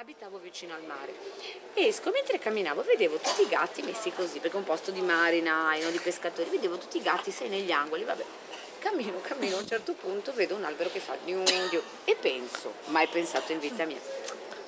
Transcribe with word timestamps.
abitavo 0.00 0.38
vicino 0.38 0.74
al 0.74 0.84
mare. 0.84 1.12
Esco, 1.74 2.10
mentre 2.10 2.38
camminavo 2.38 2.82
vedevo 2.82 3.16
tutti 3.16 3.42
i 3.42 3.48
gatti 3.48 3.82
messi 3.82 4.12
così, 4.12 4.38
perché 4.38 4.54
è 4.54 4.60
un 4.60 4.64
posto 4.64 4.92
di 4.92 5.00
marina, 5.00 5.76
no, 5.76 5.90
di 5.90 5.98
pescatori, 5.98 6.48
vedevo 6.50 6.78
tutti 6.78 6.98
i 6.98 7.02
gatti, 7.02 7.32
sei 7.32 7.48
negli 7.48 7.72
angoli, 7.72 8.04
vabbè. 8.04 8.24
Cammino, 8.78 9.20
cammino, 9.20 9.56
a 9.56 9.58
un 9.58 9.66
certo 9.66 9.94
punto 9.94 10.32
vedo 10.32 10.54
un 10.54 10.62
albero 10.62 10.88
che 10.90 11.00
fa 11.00 11.16
diu, 11.24 11.42
diu, 11.42 11.82
e 12.04 12.14
penso, 12.14 12.74
mai 12.86 13.08
pensato 13.08 13.50
in 13.50 13.58
vita 13.58 13.84
mia, 13.86 13.98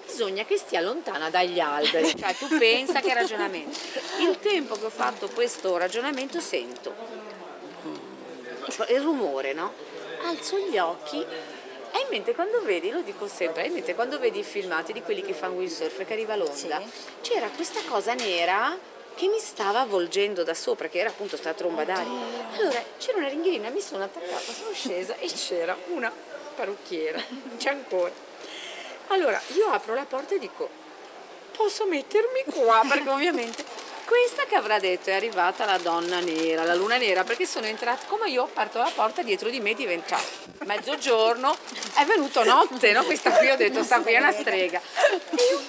bisogna 0.05 0.45
che 0.45 0.59
stia 0.59 0.81
lontana 0.81 1.31
dagli 1.31 1.61
alberi, 1.61 2.13
cioè 2.17 2.35
tu 2.35 2.49
pensa 2.59 2.99
che 2.99 3.15
ragionamento. 3.15 3.79
Il 4.19 4.37
tempo 4.41 4.75
che 4.75 4.87
ho 4.87 4.91
fatto 4.91 5.29
questo 5.29 5.77
ragionamento 5.77 6.41
sento 6.41 6.93
il 8.89 9.01
rumore, 9.01 9.53
no? 9.53 9.73
Alzo 10.25 10.59
gli 10.59 10.77
occhi 10.77 11.25
hai 11.93 12.03
in 12.03 12.09
mente 12.11 12.35
quando 12.35 12.63
vedi, 12.63 12.91
lo 12.91 13.01
dico 13.01 13.27
sempre, 13.27 13.63
hai 13.63 13.69
in 13.69 13.75
mente 13.75 13.95
quando 13.95 14.19
vedi 14.19 14.41
i 14.41 14.45
filmati 14.45 14.93
di 14.93 15.03
quelli 15.03 15.23
che 15.23 15.33
fanno 15.33 15.55
windsurf 15.55 16.05
che 16.05 16.13
arriva 16.13 16.37
l'onda, 16.37 16.55
sì. 16.55 16.91
c'era 17.21 17.49
questa 17.49 17.81
cosa 17.87 18.15
nera 18.15 18.77
che 19.15 19.27
mi 19.29 19.39
stava 19.39 19.81
avvolgendo 19.81 20.45
da 20.45 20.55
sopra, 20.55 20.89
che 20.89 20.99
era 20.99 21.11
appunto 21.11 21.37
sta 21.37 21.53
tromba 21.53 21.85
d'aria. 21.85 22.11
Allora 22.57 22.83
c'era 22.99 23.19
una 23.19 23.29
ringhierina, 23.29 23.69
mi 23.69 23.81
sono 23.81 24.05
attaccata, 24.05 24.53
sono 24.53 24.73
scesa 24.73 25.17
e 25.17 25.27
c'era 25.27 25.77
una 25.89 26.11
parrucchiera, 26.55 27.23
c'è 27.59 27.71
ancora. 27.71 28.13
Allora 29.09 29.41
io 29.55 29.67
apro 29.69 29.95
la 29.95 30.05
porta 30.05 30.35
e 30.35 30.39
dico, 30.39 30.69
posso 31.53 31.85
mettermi 31.87 32.45
qua? 32.47 32.83
Perché 32.89 33.09
ovviamente 33.09 33.65
questa 34.11 34.45
che 34.45 34.57
avrà 34.57 34.81
detto 34.81 35.11
è 35.11 35.13
arrivata 35.13 35.65
la 35.65 35.79
donna 35.79 36.19
nera, 36.19 36.65
la 36.65 36.75
luna 36.75 36.97
nera, 36.97 37.23
perché 37.23 37.47
sono 37.47 37.67
entrata, 37.67 38.07
come 38.09 38.29
io 38.29 38.43
ho 38.43 38.47
aperto 38.47 38.79
la 38.79 38.91
porta 38.93 39.23
dietro 39.23 39.49
di 39.51 39.61
me 39.61 39.73
diventa 39.73 40.19
mezzogiorno, 40.65 41.57
è 41.95 42.05
venuto 42.07 42.43
notte, 42.43 42.91
no? 42.91 43.05
Questa 43.05 43.31
qui 43.31 43.49
ho 43.49 43.57
detto, 43.57 43.85
sta 43.85 44.01
qui 44.01 44.15
è 44.15 44.19
una 44.19 44.33
strega. 44.33 44.81
E 44.81 45.43
io 45.53 45.61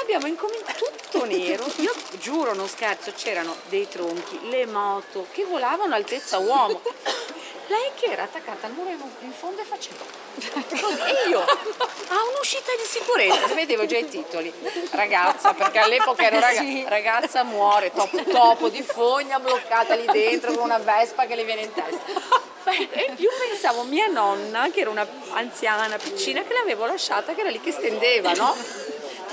abbiamo 0.00 0.26
incominciato 0.26 0.90
tutto 0.96 1.26
nero, 1.26 1.70
io 1.76 1.92
giuro, 2.12 2.54
non 2.54 2.66
scherzo, 2.66 3.12
c'erano 3.14 3.54
dei 3.68 3.86
tronchi, 3.88 4.48
le 4.48 4.64
moto 4.64 5.26
che 5.30 5.44
volavano 5.44 5.94
altezza 5.94 6.38
uomo 6.38 6.80
lei 7.66 7.90
che 7.94 8.06
era 8.06 8.24
attaccata 8.24 8.66
al 8.66 8.72
muro 8.72 8.90
in 8.90 9.32
fondo 9.32 9.60
e 9.60 9.64
faceva 9.64 10.04
così 10.34 11.00
e 11.00 11.28
io? 11.28 11.40
A 11.40 12.22
un'uscita 12.30 12.72
di 12.76 12.84
sicurezza. 12.86 13.54
Vedevo 13.54 13.86
già 13.86 13.98
i 13.98 14.08
titoli. 14.08 14.52
Ragazza 14.90 15.54
perché 15.54 15.78
all'epoca 15.78 16.22
ero 16.24 16.40
ragazza, 16.40 16.88
ragazza 16.88 17.42
muore 17.44 17.92
topo, 17.92 18.22
topo 18.24 18.68
di 18.68 18.82
fogna 18.82 19.38
bloccata 19.38 19.94
lì 19.94 20.06
dentro 20.06 20.52
con 20.52 20.64
una 20.64 20.78
vespa 20.78 21.26
che 21.26 21.34
le 21.34 21.44
viene 21.44 21.62
in 21.62 21.72
testa. 21.72 22.52
E 22.66 23.12
più 23.14 23.28
pensavo 23.46 23.82
mia 23.82 24.06
nonna 24.06 24.70
che 24.70 24.80
era 24.80 24.90
una 24.90 25.06
anziana 25.32 25.96
piccina 25.98 26.42
che 26.42 26.54
l'avevo 26.54 26.86
lasciata 26.86 27.34
che 27.34 27.40
era 27.42 27.50
lì 27.50 27.60
che 27.60 27.72
stendeva 27.72 28.32
no? 28.32 28.56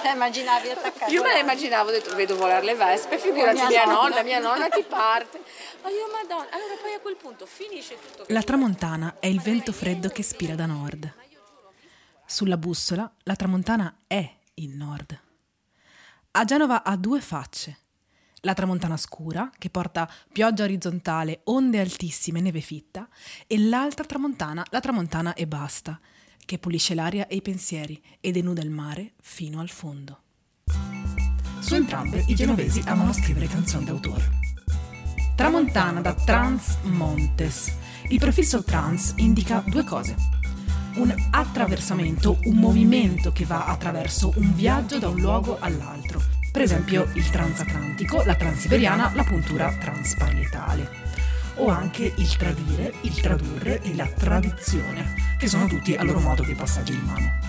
Te 0.02 0.10
immaginavi 0.10 0.70
attaccata? 0.70 1.12
Io 1.12 1.22
me 1.22 1.32
la 1.32 1.40
immaginavo, 1.40 1.90
ho 1.90 1.92
detto, 1.92 2.16
vedo 2.16 2.36
volare 2.36 2.66
le 2.66 2.76
vespe, 2.76 3.18
figurati 3.18 3.58
mia, 3.58 3.68
mia 3.68 3.86
nonna. 3.86 4.02
nonna, 4.02 4.24
mia 4.24 4.40
nonna 4.40 4.68
ti 4.70 4.84
parte. 4.84 5.42
Ma 5.84 5.90
io 5.90 6.08
madonna, 6.12 6.50
allora 6.52 6.74
poi 6.82 6.94
a 6.94 7.00
quel 7.00 7.16
punto 7.16 7.46
finisce 7.46 7.98
tutto. 8.00 8.26
La 8.30 8.42
tramontana 8.42 9.18
è 9.20 9.28
il 9.28 9.42
vento 9.42 9.72
freddo 9.72 10.10
che 10.10 10.24
spira 10.24 10.56
da 10.56 10.66
nord. 10.66 11.14
Sulla 12.26 12.58
bussola 12.58 13.12
la 13.24 13.36
tramontana 13.36 13.98
è 14.08 14.28
il 14.56 14.76
nord. 14.76 15.20
A 16.32 16.46
Genova 16.46 16.84
ha 16.84 16.96
due 16.96 17.20
facce. 17.20 17.78
La 18.44 18.54
tramontana 18.54 18.98
scura, 18.98 19.52
che 19.56 19.70
porta 19.70 20.12
pioggia 20.32 20.64
orizzontale, 20.64 21.42
onde 21.46 21.80
altissime, 21.80 22.42
neve 22.42 22.62
fitta, 22.62 23.08
e 23.46 23.60
l'altra 23.60 24.04
tramontana, 24.04 24.66
la 24.72 24.80
tramontana 24.80 25.36
e 25.36 25.46
basta, 25.46 26.00
che 26.46 26.58
pulisce 26.58 26.94
l'aria 26.94 27.28
e 27.28 27.36
i 27.36 27.42
pensieri 27.42 28.02
e 28.20 28.32
denuda 28.32 28.62
il 28.62 28.70
mare 28.70 29.14
fino 29.22 29.60
al 29.60 29.70
fondo. 29.70 30.20
Su 31.60 31.76
entrambe 31.76 32.24
i 32.28 32.36
genovesi 32.36 32.82
amano 32.86 33.14
scrivere 33.14 33.48
canzoni 33.48 33.86
d'autore. 33.86 34.40
Tramontana 35.36 36.02
da 36.02 36.14
Trans 36.14 36.78
Montes. 36.84 37.74
Il 38.10 38.20
prefisso 38.20 38.64
trans 38.64 39.14
indica 39.18 39.64
due 39.66 39.84
cose. 39.84 40.16
Un 40.96 41.14
attraversamento, 41.32 42.38
un 42.44 42.58
movimento 42.58 43.32
che 43.32 43.46
va 43.46 43.66
attraverso 43.66 44.34
un 44.36 44.54
viaggio 44.54 45.00
da 45.00 45.08
un 45.08 45.20
luogo 45.20 45.58
all'altro. 45.60 46.22
Per 46.52 46.62
esempio 46.62 47.10
il 47.14 47.30
transatlantico, 47.30 48.24
la 48.24 48.36
transiberiana, 48.36 49.12
la 49.16 49.24
puntura 49.24 49.74
transparietale 49.78 51.11
o 51.56 51.70
anche 51.70 52.14
il 52.16 52.38
tradire, 52.38 52.94
il 53.02 53.20
tradurre 53.20 53.82
e 53.82 53.96
la 53.96 54.08
tradizione, 54.08 55.36
che 55.38 55.48
sono 55.48 55.68
tutti 55.68 55.96
a 55.96 56.04
loro 56.04 56.20
modo 56.20 56.44
dei 56.44 56.56
passaggi 56.56 56.92
di 56.92 57.06
mano. 57.06 57.40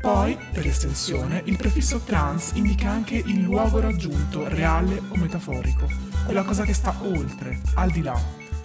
Poi, 0.00 0.38
per 0.52 0.66
estensione, 0.66 1.42
il 1.46 1.56
prefisso 1.56 1.98
trans 2.00 2.52
indica 2.54 2.88
anche 2.88 3.16
il 3.16 3.42
luogo 3.42 3.80
raggiunto, 3.80 4.46
reale 4.46 5.02
o 5.08 5.16
metaforico, 5.16 5.88
quella 6.24 6.44
cosa 6.44 6.64
che 6.64 6.72
sta 6.72 6.94
oltre, 7.02 7.60
al 7.74 7.90
di 7.90 8.02
là, 8.02 8.18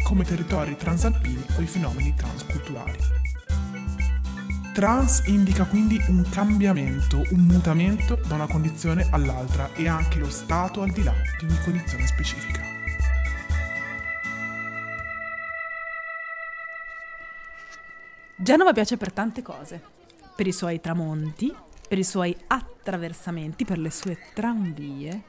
come 0.04 0.24
territori 0.24 0.78
transalpini 0.78 1.44
o 1.58 1.62
i 1.62 1.66
fenomeni 1.66 2.14
transculturali. 2.16 2.98
Trans 4.74 5.22
indica 5.26 5.66
quindi 5.66 6.04
un 6.08 6.28
cambiamento, 6.30 7.24
un 7.30 7.42
mutamento 7.42 8.20
da 8.28 8.36
una 8.36 8.48
condizione 8.48 9.08
all'altra 9.12 9.72
e 9.74 9.88
anche 9.88 10.18
lo 10.20 10.30
stato 10.30 10.82
al 10.82 10.92
di 10.92 11.04
là 11.04 11.14
di 11.40 11.46
ogni 11.46 11.60
condizione 11.64 12.08
specifica. 12.08 12.73
Genova 18.44 18.74
piace 18.74 18.98
per 18.98 19.14
tante 19.14 19.42
cose, 19.42 19.82
per 20.36 20.46
i 20.46 20.52
suoi 20.52 20.82
tramonti, 20.82 21.56
per 21.88 21.98
i 21.98 22.04
suoi 22.04 22.36
attraversamenti, 22.48 23.64
per 23.64 23.78
le 23.78 23.90
sue 23.90 24.18
tranvie. 24.34 25.24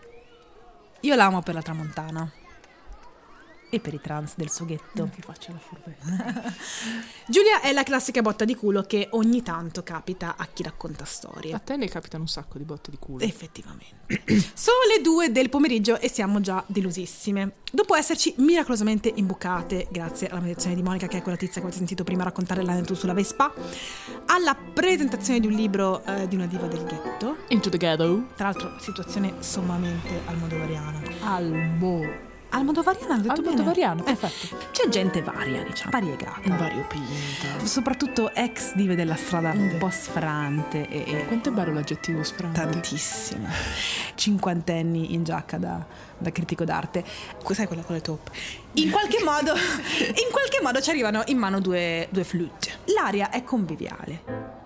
Io 1.03 1.15
l'amo 1.15 1.41
per 1.41 1.55
la 1.55 1.63
tramontana 1.63 2.29
e 3.75 3.81
per 3.81 3.95
i 3.95 4.01
trans 4.01 4.35
del 4.37 4.51
suo 4.51 4.67
ghetto. 4.67 4.85
Non 4.95 5.11
ti 5.11 5.21
faccio 5.21 5.53
la 5.53 5.59
furbetta. 5.59 6.55
Giulia 7.27 7.61
è 7.61 7.73
la 7.73 7.83
classica 7.83 8.23
botta 8.23 8.45
di 8.45 8.55
culo 8.55 8.83
che 8.83 9.09
ogni 9.12 9.43
tanto 9.43 9.83
capita 9.83 10.37
a 10.37 10.47
chi 10.47 10.62
racconta 10.62 11.05
storie. 11.05 11.53
A 11.53 11.59
te 11.59 11.77
ne 11.77 11.89
capitano 11.89 12.23
un 12.23 12.29
sacco 12.29 12.59
di 12.59 12.65
botte 12.65 12.91
di 12.91 12.99
culo. 12.99 13.25
Effettivamente. 13.25 14.23
Sono 14.55 14.79
le 14.95 15.03
due 15.03 15.33
del 15.33 15.49
pomeriggio 15.49 15.99
e 15.99 16.09
siamo 16.09 16.41
già 16.41 16.63
delusissime. 16.67 17.55
Dopo 17.73 17.97
esserci 17.97 18.34
miracolosamente 18.39 19.13
imbucate, 19.13 19.89
grazie 19.91 20.29
alla 20.29 20.41
mediazione 20.41 20.77
di 20.77 20.83
Monica, 20.83 21.09
che 21.09 21.19
è 21.19 21.23
quella 21.23 21.37
tizia 21.37 21.55
che 21.55 21.63
avete 21.63 21.79
sentito 21.79 22.05
prima 22.05 22.23
raccontare 22.23 22.63
l'aneddoto 22.63 22.95
sulla 22.95 23.15
Vespa, 23.15 23.53
alla 24.27 24.55
presentazione 24.55 25.41
di 25.41 25.49
un 25.49 25.55
libro 25.55 26.05
eh, 26.05 26.29
di 26.29 26.37
una 26.37 26.47
diva 26.47 26.69
del 26.69 26.84
ghetto. 26.84 27.39
Into 27.49 27.71
the 27.71 27.77
ghetto. 27.77 28.29
Tra 28.37 28.45
l'altro, 28.51 28.79
situazione 28.79 29.34
sommamente 29.41 30.21
almodovariana. 30.27 31.03
Albo 31.23 32.33
Almodovariana, 32.54 33.15
hanno 33.15 33.22
detto 33.22 33.41
Almodovariana, 33.41 34.03
bene. 34.03 34.16
perfetto. 34.16 34.56
C'è 34.70 34.88
gente 34.88 35.22
varia, 35.22 35.65
diciamo, 35.65 35.91
variegata. 35.91 36.41
Variopinta. 36.56 37.65
Soprattutto 37.65 38.32
ex 38.32 38.75
dive 38.75 38.94
della 38.94 39.16
strada 39.16 39.50
un 39.50 39.76
po' 39.78 39.91
sfrante. 39.91 40.88
E, 40.88 41.04
e 41.04 41.26
Quanto 41.26 41.48
è 41.48 41.53
bello 41.53 41.72
l'aggettivo 41.72 42.22
sfrante? 42.22 42.60
Tantissimo. 42.60 43.48
Cinquantenni 44.15 45.15
in 45.15 45.25
giacca 45.25 45.59
da, 45.59 45.84
da 46.16 46.31
critico 46.31 46.65
d'arte. 46.65 47.04
Sai 47.50 47.66
quella 47.66 47.82
con 47.82 47.97
le 47.97 48.00
top? 48.03 48.31
In 48.75 48.91
qualche 48.92 49.22
modo, 49.25 49.53
in 49.98 50.31
qualche 50.31 50.60
modo 50.62 50.81
ci 50.81 50.91
arrivano 50.91 51.22
in 51.26 51.38
mano 51.38 51.60
due, 51.60 52.06
due 52.10 52.22
flute. 52.22 52.71
L'aria 52.94 53.31
è 53.31 53.42
conviviale 53.42 54.62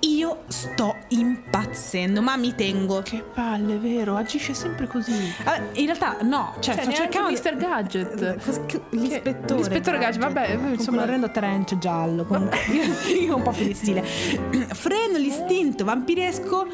io 0.00 0.42
sto 0.48 0.96
impazzendo, 1.08 2.22
ma 2.22 2.36
mi 2.36 2.54
tengo. 2.54 3.02
Che 3.02 3.22
palle, 3.34 3.78
vero? 3.78 4.16
Agisce 4.16 4.54
sempre 4.54 4.86
così. 4.86 5.12
Vabbè, 5.44 5.70
in 5.72 5.86
realtà 5.86 6.18
no, 6.22 6.54
cioè, 6.60 6.74
cioè 6.74 6.84
faccio 6.84 6.96
cercavo 6.96 7.30
Mr. 7.30 7.56
Gadget. 7.56 8.22
Eh, 8.22 8.86
l'ispettore. 8.90 9.58
L'ispettore 9.58 9.98
Gadget, 9.98 10.20
vabbè, 10.20 10.58
insomma, 10.72 11.04
lo 11.04 11.10
rendo 11.10 11.30
trench 11.30 11.78
giallo. 11.78 12.24
Comunque, 12.24 12.58
io, 12.72 13.14
io 13.14 13.32
ho 13.34 13.36
un 13.36 13.42
po' 13.42 13.52
più 13.52 13.64
di 13.64 13.74
stile. 13.74 14.02
Freno 14.04 15.18
l'istinto 15.18 15.84
vampiresco 15.84 16.66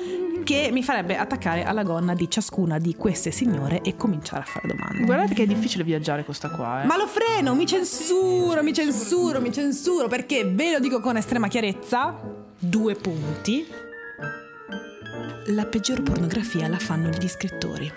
che 0.42 0.70
mi 0.72 0.82
farebbe 0.82 1.16
attaccare 1.16 1.62
alla 1.62 1.82
gonna 1.82 2.14
di 2.14 2.28
ciascuna 2.28 2.78
di 2.78 2.94
queste 2.96 3.30
signore 3.30 3.80
e 3.80 3.96
cominciare 3.96 4.42
a 4.42 4.46
fare 4.46 4.66
domande. 4.68 5.04
Guardate 5.04 5.34
che 5.34 5.44
è 5.44 5.46
difficile 5.46 5.84
viaggiare 5.84 6.24
questa 6.24 6.50
qua, 6.50 6.82
eh. 6.82 6.86
Ma 6.86 6.96
lo 6.96 7.06
freno, 7.06 7.54
mi 7.54 7.66
censuro, 7.66 8.62
mi 8.62 8.72
censuro, 8.72 9.40
mi 9.40 9.52
censuro, 9.52 10.08
perché 10.08 10.44
ve 10.44 10.72
lo 10.72 10.80
dico 10.80 11.00
con 11.00 11.16
estrema 11.16 11.48
chiarezza 11.48 12.41
due 12.64 12.94
punti. 12.94 13.66
La 15.46 15.66
peggior 15.66 16.00
pornografia 16.00 16.68
la 16.68 16.78
fanno 16.78 17.08
gli 17.08 17.26
scrittori. 17.26 17.92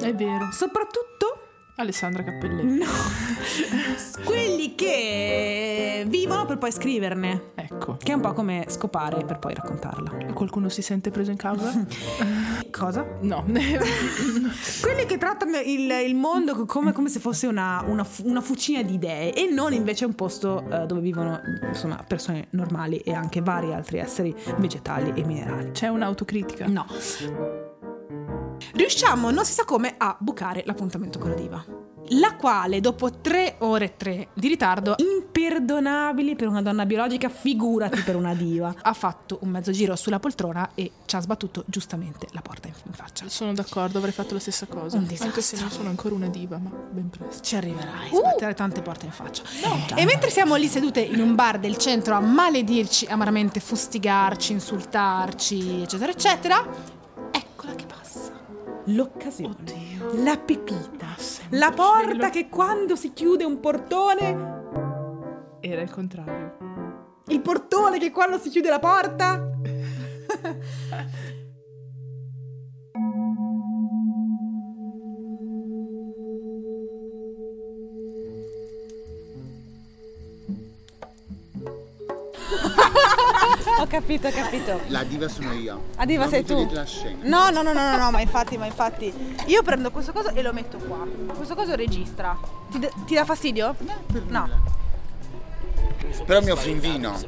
È 0.00 0.12
vero. 0.12 0.50
Soprattutto 0.50 1.31
Alessandra 1.76 2.22
Cappelletti. 2.22 2.78
No. 2.78 2.86
Quelli 4.24 4.74
che 4.74 6.04
vivono 6.06 6.44
per 6.44 6.58
poi 6.58 6.70
scriverne. 6.70 7.52
Ecco. 7.54 7.96
Che 7.96 8.12
è 8.12 8.14
un 8.14 8.20
po' 8.20 8.32
come 8.32 8.66
scopare 8.68 9.24
per 9.24 9.38
poi 9.38 9.54
raccontarla. 9.54 10.32
Qualcuno 10.32 10.68
si 10.68 10.82
sente 10.82 11.10
preso 11.10 11.30
in 11.30 11.36
causa? 11.36 11.84
Cosa? 12.70 13.06
No. 13.20 13.44
Quelli 14.80 15.06
che 15.06 15.18
trattano 15.18 15.58
il, 15.58 15.90
il 16.06 16.14
mondo 16.14 16.64
come, 16.66 16.92
come 16.92 17.08
se 17.08 17.20
fosse 17.20 17.46
una, 17.46 17.82
una 17.86 18.06
una 18.24 18.40
fucina 18.40 18.82
di 18.82 18.94
idee 18.94 19.32
e 19.32 19.46
non 19.50 19.72
invece 19.72 20.04
un 20.04 20.14
posto 20.14 20.64
eh, 20.68 20.86
dove 20.86 21.00
vivono 21.00 21.40
insomma, 21.66 22.02
persone 22.06 22.48
normali 22.50 22.98
e 22.98 23.12
anche 23.12 23.40
vari 23.40 23.72
altri 23.72 23.98
esseri 23.98 24.34
vegetali 24.58 25.12
e 25.14 25.24
minerali. 25.24 25.70
C'è 25.72 25.88
un'autocritica? 25.88 26.66
No. 26.66 26.86
Riusciamo, 28.72 29.30
non 29.30 29.44
si 29.44 29.52
sa 29.52 29.64
come, 29.64 29.94
a 29.96 30.16
bucare 30.18 30.62
l'appuntamento 30.66 31.18
con 31.18 31.30
la 31.30 31.36
diva. 31.36 31.64
La 32.16 32.34
quale, 32.34 32.80
dopo 32.80 33.20
tre 33.20 33.56
ore 33.60 33.84
e 33.84 33.96
tre 33.96 34.28
di 34.34 34.48
ritardo, 34.48 34.96
imperdonabili 34.98 36.34
per 36.34 36.48
una 36.48 36.60
donna 36.60 36.84
biologica, 36.84 37.28
figurati 37.28 38.00
per 38.00 38.16
una 38.16 38.34
diva, 38.34 38.74
ha 38.82 38.92
fatto 38.92 39.38
un 39.42 39.50
mezzo 39.50 39.70
giro 39.70 39.94
sulla 39.96 40.18
poltrona 40.18 40.70
e 40.74 40.90
ci 41.06 41.16
ha 41.16 41.20
sbattuto 41.20 41.62
giustamente 41.66 42.26
la 42.32 42.42
porta 42.42 42.68
in, 42.68 42.74
in 42.86 42.92
faccia. 42.92 43.28
Sono 43.28 43.54
d'accordo, 43.54 43.98
avrei 43.98 44.12
fatto 44.12 44.34
la 44.34 44.40
stessa 44.40 44.66
cosa. 44.66 44.96
Un 44.96 45.04
Anche 45.04 45.16
se 45.16 45.30
disastro. 45.30 45.60
non 45.60 45.70
sono 45.70 45.88
ancora 45.88 46.14
una 46.14 46.28
diva, 46.28 46.58
ma 46.58 46.70
ben 46.70 47.08
presto. 47.08 47.42
Ci 47.42 47.56
arriverai, 47.56 48.08
sbattere 48.12 48.54
tante 48.54 48.82
porte 48.82 49.06
in 49.06 49.12
faccia. 49.12 49.44
E 49.94 50.04
mentre 50.04 50.28
siamo 50.28 50.56
lì 50.56 50.66
sedute 50.66 51.00
in 51.00 51.20
un 51.20 51.34
bar 51.34 51.58
del 51.60 51.76
centro 51.76 52.14
a 52.14 52.20
maledirci, 52.20 53.06
amaramente 53.06 53.60
fustigarci, 53.60 54.52
insultarci, 54.52 55.82
eccetera, 55.82 56.10
eccetera, 56.10 57.00
L'occasione. 58.86 59.56
La 60.24 60.36
pepita. 60.38 61.14
La 61.50 61.70
porta 61.70 62.12
cielo. 62.14 62.30
che 62.30 62.48
quando 62.48 62.96
si 62.96 63.12
chiude 63.12 63.44
un 63.44 63.60
portone, 63.60 64.60
Era 65.60 65.82
il 65.82 65.90
contrario. 65.90 66.56
il 67.28 67.40
portone 67.40 67.98
che 67.98 68.10
quando 68.10 68.38
si 68.38 68.50
chiude 68.50 68.68
la 68.68 68.80
porta... 68.80 69.50
Ho 83.82 83.86
capito, 83.88 84.28
ho 84.28 84.30
capito. 84.30 84.80
La 84.88 85.02
diva 85.02 85.26
sono 85.26 85.52
io. 85.54 85.86
A 85.96 86.06
diva 86.06 86.22
non 86.22 86.30
sei 86.30 86.42
mi 86.42 86.46
tu. 86.46 86.72
la. 86.72 86.84
No, 87.22 87.50
no, 87.50 87.62
no, 87.62 87.72
no, 87.72 87.90
no, 87.90 87.96
no, 87.96 88.10
ma 88.12 88.20
infatti, 88.20 88.56
ma 88.56 88.66
infatti. 88.66 89.12
Io 89.46 89.62
prendo 89.64 89.90
questo 89.90 90.12
coso 90.12 90.30
e 90.32 90.40
lo 90.40 90.52
metto 90.52 90.78
qua. 90.78 91.04
Questo 91.34 91.56
coso 91.56 91.74
registra. 91.74 92.38
Ti, 92.70 92.78
d- 92.78 92.90
ti 93.06 93.14
dà 93.14 93.24
fastidio? 93.24 93.74
No. 94.28 94.48
Però 96.24 96.40
mi 96.42 96.50
offri 96.50 96.70
in 96.70 96.78
vino. 96.78 97.18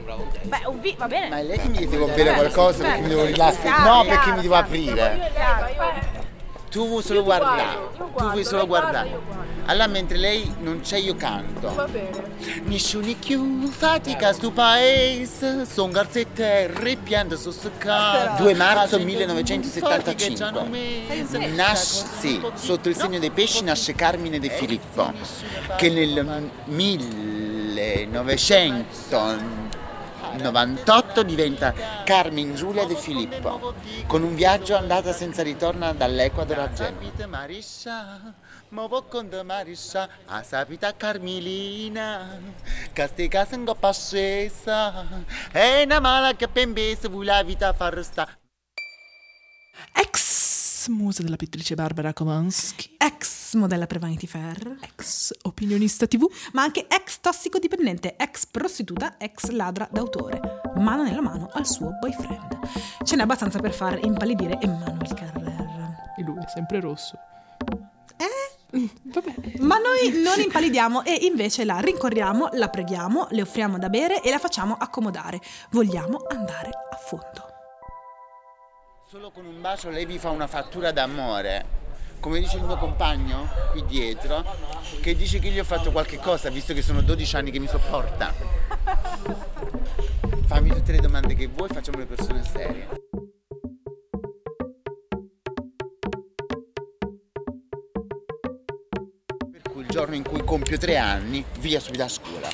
Beh, 0.44 0.62
un 0.66 0.80
vi- 0.80 0.94
va 0.96 1.08
bene. 1.08 1.28
Ma 1.28 1.38
è 1.38 1.42
lei 1.42 1.58
che 1.58 1.68
mi 1.68 1.86
devo 1.88 2.06
bere 2.06 2.32
qualcosa 2.34 2.84
perché 2.84 3.00
mi 3.00 3.08
devo 3.08 3.24
rilassare? 3.24 3.88
No, 3.88 4.04
perché 4.04 4.32
mi 4.32 4.40
devo 4.42 4.54
aprire. 4.54 5.32
Tu 6.70 6.86
vuoi 6.86 7.02
solo 7.02 7.24
guardare. 7.24 7.78
Tu 7.96 8.04
vuoi 8.30 8.44
solo 8.44 8.64
guardare. 8.68 9.18
Allora 9.66 9.86
mentre 9.86 10.18
lei 10.18 10.52
non 10.60 10.80
c'è 10.80 10.98
io 10.98 11.16
canto. 11.16 11.72
Va 11.74 11.86
bene. 11.86 12.32
Nessuno 12.64 13.14
più 13.18 13.68
fatica 13.68 14.32
sto 14.32 14.50
paese, 14.50 15.66
son 15.66 15.90
garzette 15.90 16.70
ripiante 16.74 17.36
su 17.36 17.52
caso. 17.78 18.42
2 18.42 18.54
marzo 18.54 18.98
1975. 18.98 20.68
Nasce, 21.54 22.04
sì, 22.18 22.40
sotto 22.54 22.88
il 22.88 22.96
segno 22.96 23.18
dei 23.18 23.30
pesci 23.30 23.62
nasce 23.64 23.94
Carmine 23.94 24.38
De 24.38 24.50
Filippo, 24.50 25.12
che 25.76 25.88
nel 25.90 26.50
1998 30.34 31.22
diventa 31.22 31.72
Carmen 32.04 32.54
Giulia 32.54 32.84
De 32.84 32.96
Filippo, 32.96 33.74
con 34.06 34.22
un 34.22 34.34
viaggio 34.34 34.76
andata 34.76 35.12
senza 35.12 35.42
ritorno 35.42 35.92
dall'Ecuador 35.94 36.58
a 36.58 36.72
Genova. 36.72 37.26
Marisha, 37.26 38.34
mo 38.70 38.88
vo 38.88 39.04
con 39.04 39.28
te 39.28 39.42
Marisha, 39.42 40.08
a 40.26 40.42
sapita 40.42 40.94
Carmelina, 40.96 42.38
in 42.92 43.64
coppa 43.64 43.92
scesa, 43.92 45.06
è 45.52 45.82
una 45.84 46.00
mala 46.00 46.34
che 46.34 46.48
pembese 46.48 47.08
la 47.22 47.42
vita 47.42 47.72
far 47.72 48.02
sta. 48.02 48.28
Ex 49.92 50.88
musa 50.88 51.22
della 51.22 51.36
pittrice 51.36 51.74
Barbara 51.74 52.12
Kowalski. 52.12 52.96
Ex 52.98 53.43
modella 53.56 53.86
per 53.86 53.98
Vanity 53.98 54.26
Fair. 54.26 54.76
Ex 54.80 55.32
opinionista 55.42 56.06
TV. 56.06 56.26
Ma 56.52 56.62
anche 56.62 56.86
ex 56.88 57.20
tossicodipendente, 57.20 58.16
ex 58.16 58.46
prostituta, 58.46 59.16
ex 59.18 59.48
ladra 59.50 59.88
d'autore. 59.90 60.40
Mano 60.76 61.02
nella 61.02 61.20
mano 61.22 61.48
al 61.52 61.66
suo 61.66 61.90
boyfriend. 62.00 62.58
Ce 63.04 63.16
n'è 63.16 63.22
abbastanza 63.22 63.58
per 63.60 63.72
far 63.72 63.98
impallidire 64.04 64.58
Emmanuel 64.60 65.14
Carrer. 65.14 66.12
E 66.16 66.22
lui 66.22 66.38
è 66.38 66.48
sempre 66.48 66.80
rosso. 66.80 67.18
Eh? 68.16 68.88
Vabbè. 69.02 69.34
Ma 69.58 69.78
noi 69.78 70.22
non 70.22 70.38
impallidiamo 70.42 71.04
e 71.04 71.18
invece 71.22 71.64
la 71.64 71.78
rincorriamo, 71.78 72.50
la 72.52 72.68
preghiamo, 72.68 73.28
le 73.30 73.42
offriamo 73.42 73.78
da 73.78 73.88
bere 73.88 74.22
e 74.22 74.30
la 74.30 74.38
facciamo 74.38 74.74
accomodare. 74.78 75.40
Vogliamo 75.70 76.24
andare 76.28 76.70
a 76.90 76.96
fondo. 76.96 77.52
Solo 79.08 79.30
con 79.30 79.46
un 79.46 79.60
bacio 79.60 79.90
lei 79.90 80.06
vi 80.06 80.18
fa 80.18 80.30
una 80.30 80.48
fattura 80.48 80.90
d'amore. 80.90 81.83
Come 82.24 82.40
dice 82.40 82.56
il 82.56 82.62
mio 82.62 82.78
compagno 82.78 83.50
qui 83.72 83.84
dietro, 83.84 84.42
che 85.02 85.14
dice 85.14 85.38
che 85.40 85.50
gli 85.50 85.58
ho 85.58 85.64
fatto 85.64 85.92
qualche 85.92 86.16
cosa, 86.16 86.48
visto 86.48 86.72
che 86.72 86.80
sono 86.80 87.02
12 87.02 87.36
anni 87.36 87.50
che 87.50 87.58
mi 87.58 87.66
sopporta. 87.66 88.32
Fammi 90.46 90.70
tutte 90.70 90.92
le 90.92 91.00
domande 91.00 91.34
che 91.34 91.48
vuoi, 91.48 91.68
facciamo 91.68 91.98
le 91.98 92.06
persone 92.06 92.42
serie. 92.42 92.88
Per 99.50 99.62
cui 99.70 99.82
il 99.82 99.88
giorno 99.88 100.14
in 100.14 100.26
cui 100.26 100.42
compio 100.44 100.78
tre 100.78 100.96
anni, 100.96 101.44
via 101.58 101.78
subito 101.78 102.04
a 102.04 102.08
scuola. 102.08 102.48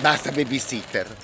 Basta 0.00 0.30
babysitter. 0.30 1.16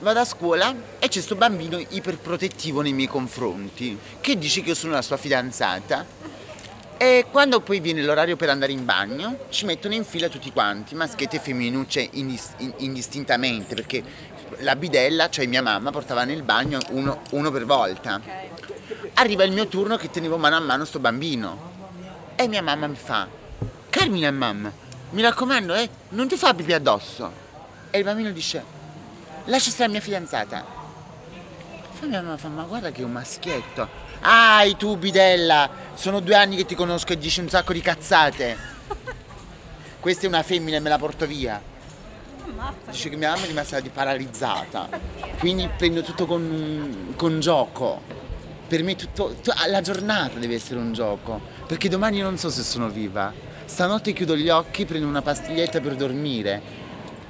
Vado 0.00 0.18
a 0.18 0.24
scuola 0.24 0.74
e 0.98 1.06
c'è 1.06 1.20
sto 1.20 1.36
bambino 1.36 1.78
iperprotettivo 1.78 2.80
nei 2.80 2.92
miei 2.92 3.06
confronti, 3.06 3.96
che 4.20 4.36
dice 4.36 4.62
che 4.62 4.70
io 4.70 4.74
sono 4.74 4.94
la 4.94 5.02
sua 5.02 5.16
fidanzata. 5.16 6.34
E 6.98 7.26
quando 7.30 7.60
poi 7.60 7.80
viene 7.80 8.02
l'orario 8.02 8.36
per 8.36 8.48
andare 8.48 8.72
in 8.72 8.86
bagno, 8.86 9.40
ci 9.50 9.66
mettono 9.66 9.92
in 9.92 10.04
fila 10.04 10.28
tutti 10.28 10.50
quanti, 10.50 10.94
maschietti 10.94 11.36
e 11.36 11.40
femminucce 11.40 12.08
indis- 12.12 12.54
in- 12.58 12.72
indistintamente, 12.78 13.74
perché 13.74 14.02
la 14.60 14.74
bidella, 14.76 15.28
cioè 15.28 15.44
mia 15.46 15.60
mamma, 15.60 15.90
portava 15.90 16.24
nel 16.24 16.42
bagno 16.42 16.78
uno, 16.90 17.20
uno 17.32 17.50
per 17.50 17.66
volta. 17.66 18.18
Arriva 19.14 19.44
il 19.44 19.52
mio 19.52 19.66
turno 19.66 19.96
che 19.96 20.10
tenevo 20.10 20.38
mano 20.38 20.56
a 20.56 20.60
mano 20.60 20.86
sto 20.86 20.98
bambino. 20.98 21.74
E 22.34 22.48
mia 22.48 22.62
mamma 22.62 22.86
mi 22.86 22.96
fa, 22.96 23.28
Carmina 23.90 24.30
mamma, 24.30 24.72
mi 25.10 25.20
raccomando, 25.20 25.74
eh, 25.74 25.88
non 26.10 26.28
ti 26.28 26.36
fa 26.36 26.54
pipì 26.54 26.72
addosso. 26.72 27.30
E 27.90 27.98
il 27.98 28.04
bambino 28.04 28.30
dice, 28.30 28.64
lascia 29.44 29.70
stare 29.70 29.86
la 29.88 29.92
mia 29.92 30.00
fidanzata. 30.00 30.75
Fa 31.98 32.04
mia 32.04 32.20
mamma 32.20 32.36
fa, 32.36 32.48
ma 32.48 32.62
guarda 32.64 32.90
che 32.90 33.00
è 33.00 33.04
un 33.04 33.12
maschietto. 33.12 33.88
Ah, 34.20 34.62
tu 34.76 34.98
bidella, 34.98 35.70
sono 35.94 36.20
due 36.20 36.34
anni 36.34 36.56
che 36.56 36.66
ti 36.66 36.74
conosco 36.74 37.14
e 37.14 37.16
dici 37.16 37.40
un 37.40 37.48
sacco 37.48 37.72
di 37.72 37.80
cazzate. 37.80 38.54
Questa 39.98 40.26
è 40.26 40.28
una 40.28 40.42
femmina 40.42 40.76
e 40.76 40.80
me 40.80 40.90
la 40.90 40.98
porto 40.98 41.26
via. 41.26 41.58
Dice 42.90 43.08
che 43.08 43.16
mia 43.16 43.30
mamma 43.30 43.44
è 43.44 43.46
rimasta 43.46 43.80
paralizzata. 43.90 44.90
Quindi 45.38 45.70
prendo 45.74 46.02
tutto 46.02 46.26
con, 46.26 47.14
con 47.16 47.40
gioco. 47.40 48.02
Per 48.68 48.82
me 48.82 48.94
tutto, 48.94 49.34
tu- 49.42 49.52
la 49.66 49.80
giornata 49.80 50.38
deve 50.38 50.56
essere 50.56 50.78
un 50.78 50.92
gioco. 50.92 51.40
Perché 51.66 51.88
domani 51.88 52.20
non 52.20 52.36
so 52.36 52.50
se 52.50 52.62
sono 52.62 52.90
viva. 52.90 53.32
Stanotte 53.64 54.12
chiudo 54.12 54.36
gli 54.36 54.50
occhi, 54.50 54.84
prendo 54.84 55.06
una 55.06 55.22
pastiglietta 55.22 55.80
per 55.80 55.96
dormire. 55.96 56.60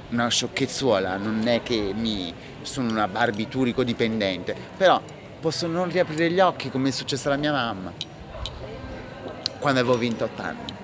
Una 0.09 0.29
sciocchezzuola, 0.29 1.17
non 1.17 1.47
è 1.47 1.61
che 1.61 1.91
mi 1.93 2.33
sono 2.61 2.89
una 2.91 3.07
barbiturico 3.07 3.83
dipendente. 3.83 4.55
Però 4.77 5.01
posso 5.39 5.67
non 5.67 5.89
riaprire 5.89 6.31
gli 6.31 6.39
occhi 6.39 6.69
come 6.69 6.89
è 6.89 6.91
successo 6.91 7.27
alla 7.27 7.37
mia 7.37 7.51
mamma. 7.51 7.91
Quando 9.59 9.79
avevo 9.79 9.97
28 9.97 10.41
anni. 10.41 10.75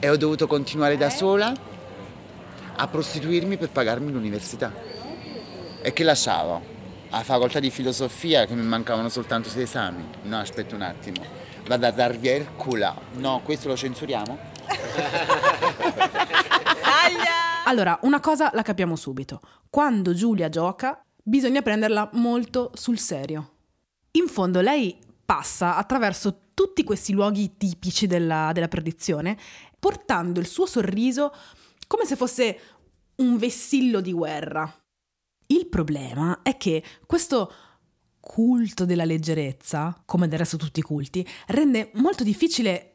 E 0.00 0.08
ho 0.10 0.16
dovuto 0.16 0.46
continuare 0.46 0.96
da 0.96 1.10
sola 1.10 1.52
a 2.76 2.88
prostituirmi 2.88 3.56
per 3.56 3.70
pagarmi 3.70 4.10
l'università. 4.10 4.72
E 5.80 5.92
che 5.92 6.02
lasciavo? 6.02 6.72
A 7.10 7.22
facoltà 7.22 7.60
di 7.60 7.70
filosofia 7.70 8.46
che 8.46 8.54
mi 8.54 8.62
mancavano 8.62 9.08
soltanto 9.08 9.48
sei 9.48 9.62
esami. 9.62 10.04
No, 10.22 10.40
aspetta 10.40 10.74
un 10.74 10.82
attimo. 10.82 11.24
Vado 11.66 11.86
a 11.86 11.90
darvi 11.92 12.28
il 12.28 12.48
culo. 12.56 12.94
No, 13.12 13.40
questo 13.44 13.68
lo 13.68 13.76
censuriamo? 13.76 14.36
Allora, 17.66 17.98
una 18.02 18.20
cosa 18.20 18.50
la 18.52 18.62
capiamo 18.62 18.94
subito. 18.94 19.40
Quando 19.70 20.12
Giulia 20.12 20.50
gioca, 20.50 21.02
bisogna 21.22 21.62
prenderla 21.62 22.10
molto 22.12 22.70
sul 22.74 22.98
serio. 22.98 23.52
In 24.12 24.28
fondo, 24.28 24.60
lei 24.60 24.98
passa 25.24 25.76
attraverso 25.76 26.50
tutti 26.52 26.84
questi 26.84 27.12
luoghi 27.12 27.56
tipici 27.56 28.06
della, 28.06 28.50
della 28.52 28.68
perdizione, 28.68 29.38
portando 29.78 30.40
il 30.40 30.46
suo 30.46 30.66
sorriso 30.66 31.32
come 31.86 32.04
se 32.04 32.16
fosse 32.16 32.58
un 33.16 33.38
vessillo 33.38 34.00
di 34.00 34.12
guerra. 34.12 34.70
Il 35.46 35.66
problema 35.66 36.40
è 36.42 36.58
che 36.58 36.82
questo 37.06 37.52
culto 38.20 38.84
della 38.84 39.04
leggerezza, 39.04 40.02
come 40.04 40.28
del 40.28 40.38
resto 40.38 40.58
tutti 40.58 40.80
i 40.80 40.82
culti, 40.82 41.26
rende 41.46 41.90
molto 41.94 42.24
difficile 42.24 42.93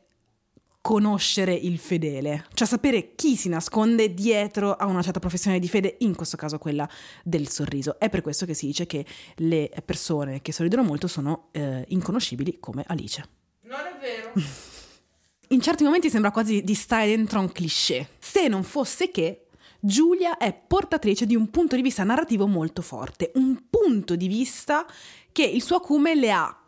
conoscere 0.89 1.53
il 1.53 1.77
fedele, 1.77 2.47
cioè 2.55 2.67
sapere 2.67 3.13
chi 3.13 3.35
si 3.35 3.47
nasconde 3.47 4.11
dietro 4.15 4.73
a 4.73 4.87
una 4.87 5.03
certa 5.03 5.19
professione 5.19 5.59
di 5.59 5.67
fede, 5.67 5.97
in 5.99 6.15
questo 6.15 6.35
caso 6.35 6.57
quella 6.57 6.89
del 7.23 7.47
sorriso. 7.47 7.99
È 7.99 8.09
per 8.09 8.21
questo 8.21 8.47
che 8.47 8.55
si 8.55 8.65
dice 8.65 8.87
che 8.87 9.05
le 9.35 9.69
persone 9.85 10.41
che 10.41 10.51
sorridono 10.51 10.81
molto 10.81 11.05
sono 11.05 11.49
eh, 11.51 11.85
inconoscibili 11.89 12.57
come 12.59 12.83
Alice. 12.87 13.23
Non 13.65 13.81
è 13.81 13.99
vero. 14.01 14.31
In 15.49 15.61
certi 15.61 15.83
momenti 15.83 16.09
sembra 16.09 16.31
quasi 16.31 16.63
di 16.63 16.73
stare 16.73 17.05
dentro 17.05 17.37
a 17.37 17.43
un 17.43 17.51
cliché, 17.51 18.09
se 18.17 18.47
non 18.47 18.63
fosse 18.63 19.11
che 19.11 19.45
Giulia 19.79 20.37
è 20.37 20.51
portatrice 20.55 21.27
di 21.27 21.35
un 21.35 21.51
punto 21.51 21.75
di 21.75 21.83
vista 21.83 22.03
narrativo 22.03 22.47
molto 22.47 22.81
forte, 22.81 23.31
un 23.35 23.65
punto 23.69 24.15
di 24.15 24.27
vista 24.27 24.87
che 25.31 25.43
il 25.43 25.61
suo 25.61 25.75
acume 25.75 26.15
le 26.15 26.31
ha 26.31 26.58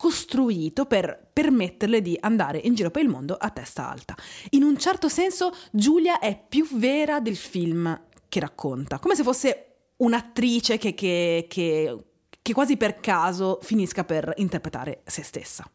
costruito 0.00 0.86
per 0.86 1.28
permetterle 1.30 2.00
di 2.00 2.16
andare 2.22 2.56
in 2.56 2.74
giro 2.74 2.90
per 2.90 3.02
il 3.02 3.10
mondo 3.10 3.34
a 3.34 3.50
testa 3.50 3.86
alta. 3.86 4.16
In 4.50 4.62
un 4.62 4.78
certo 4.78 5.10
senso 5.10 5.54
Giulia 5.70 6.20
è 6.20 6.42
più 6.48 6.66
vera 6.78 7.20
del 7.20 7.36
film 7.36 8.00
che 8.26 8.40
racconta, 8.40 8.98
come 8.98 9.14
se 9.14 9.22
fosse 9.22 9.66
un'attrice 9.98 10.78
che, 10.78 10.94
che, 10.94 11.44
che, 11.50 12.04
che 12.40 12.52
quasi 12.54 12.78
per 12.78 12.98
caso 13.00 13.58
finisca 13.60 14.02
per 14.04 14.32
interpretare 14.38 15.02
se 15.04 15.22
stessa. 15.22 15.70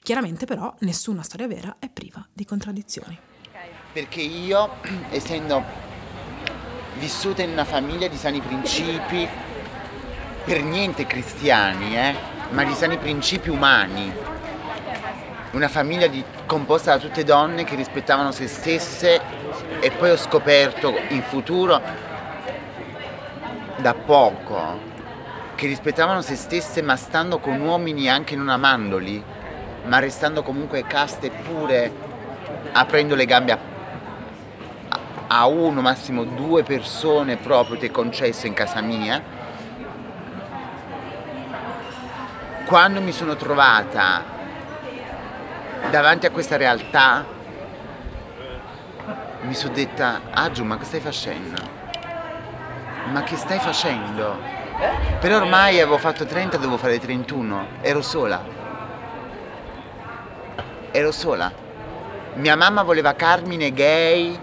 Chiaramente 0.00 0.46
però 0.46 0.72
nessuna 0.82 1.24
storia 1.24 1.48
vera 1.48 1.78
è 1.80 1.90
priva 1.90 2.24
di 2.32 2.44
contraddizioni. 2.44 3.18
Perché 3.92 4.20
io, 4.20 4.70
essendo 5.10 5.64
vissuta 6.96 7.42
in 7.42 7.50
una 7.50 7.64
famiglia 7.64 8.06
di 8.06 8.16
sani 8.16 8.40
principi, 8.40 9.26
per 10.44 10.62
niente 10.62 11.08
cristiani, 11.08 11.96
eh, 11.96 12.37
ma 12.50 12.64
di 12.64 12.72
sani 12.72 12.96
principi 12.96 13.50
umani. 13.50 14.12
Una 15.52 15.68
famiglia 15.68 16.06
di, 16.06 16.22
composta 16.46 16.92
da 16.92 16.98
tutte 16.98 17.24
donne 17.24 17.64
che 17.64 17.74
rispettavano 17.74 18.32
se 18.32 18.46
stesse 18.46 19.20
e 19.80 19.90
poi 19.90 20.10
ho 20.10 20.16
scoperto 20.16 20.94
in 21.08 21.22
futuro, 21.22 21.80
da 23.76 23.94
poco, 23.94 24.80
che 25.54 25.66
rispettavano 25.66 26.20
se 26.20 26.36
stesse 26.36 26.82
ma 26.82 26.96
stando 26.96 27.38
con 27.38 27.60
uomini 27.60 28.08
anche 28.08 28.36
non 28.36 28.48
amandoli, 28.48 29.22
ma 29.84 29.98
restando 29.98 30.42
comunque 30.42 30.84
caste 30.86 31.30
pure 31.30 32.06
aprendo 32.72 33.14
le 33.14 33.24
gambe 33.24 33.52
a, 33.52 33.58
a 35.28 35.46
uno, 35.46 35.80
massimo 35.80 36.24
due 36.24 36.62
persone 36.62 37.36
proprio 37.36 37.78
ti 37.78 37.90
concesso 37.90 38.46
in 38.46 38.52
casa 38.52 38.80
mia 38.80 39.36
quando 42.68 43.00
mi 43.00 43.12
sono 43.12 43.34
trovata 43.34 44.22
davanti 45.88 46.26
a 46.26 46.30
questa 46.30 46.58
realtà 46.58 47.24
mi 49.40 49.54
sono 49.54 49.72
detta, 49.72 50.20
Aggiu, 50.30 50.64
ma 50.64 50.76
che 50.76 50.84
stai 50.84 51.00
facendo? 51.00 51.62
Ma 53.10 53.22
che 53.22 53.36
stai 53.36 53.58
facendo? 53.58 54.38
Però 55.18 55.36
ormai 55.36 55.80
avevo 55.80 55.96
fatto 55.96 56.26
30, 56.26 56.58
dovevo 56.58 56.76
fare 56.76 56.98
31, 56.98 57.68
ero 57.80 58.02
sola. 58.02 58.44
Ero 60.90 61.10
sola. 61.10 61.50
Mia 62.34 62.54
mamma 62.54 62.82
voleva 62.82 63.14
Carmine 63.14 63.72
gay, 63.72 64.38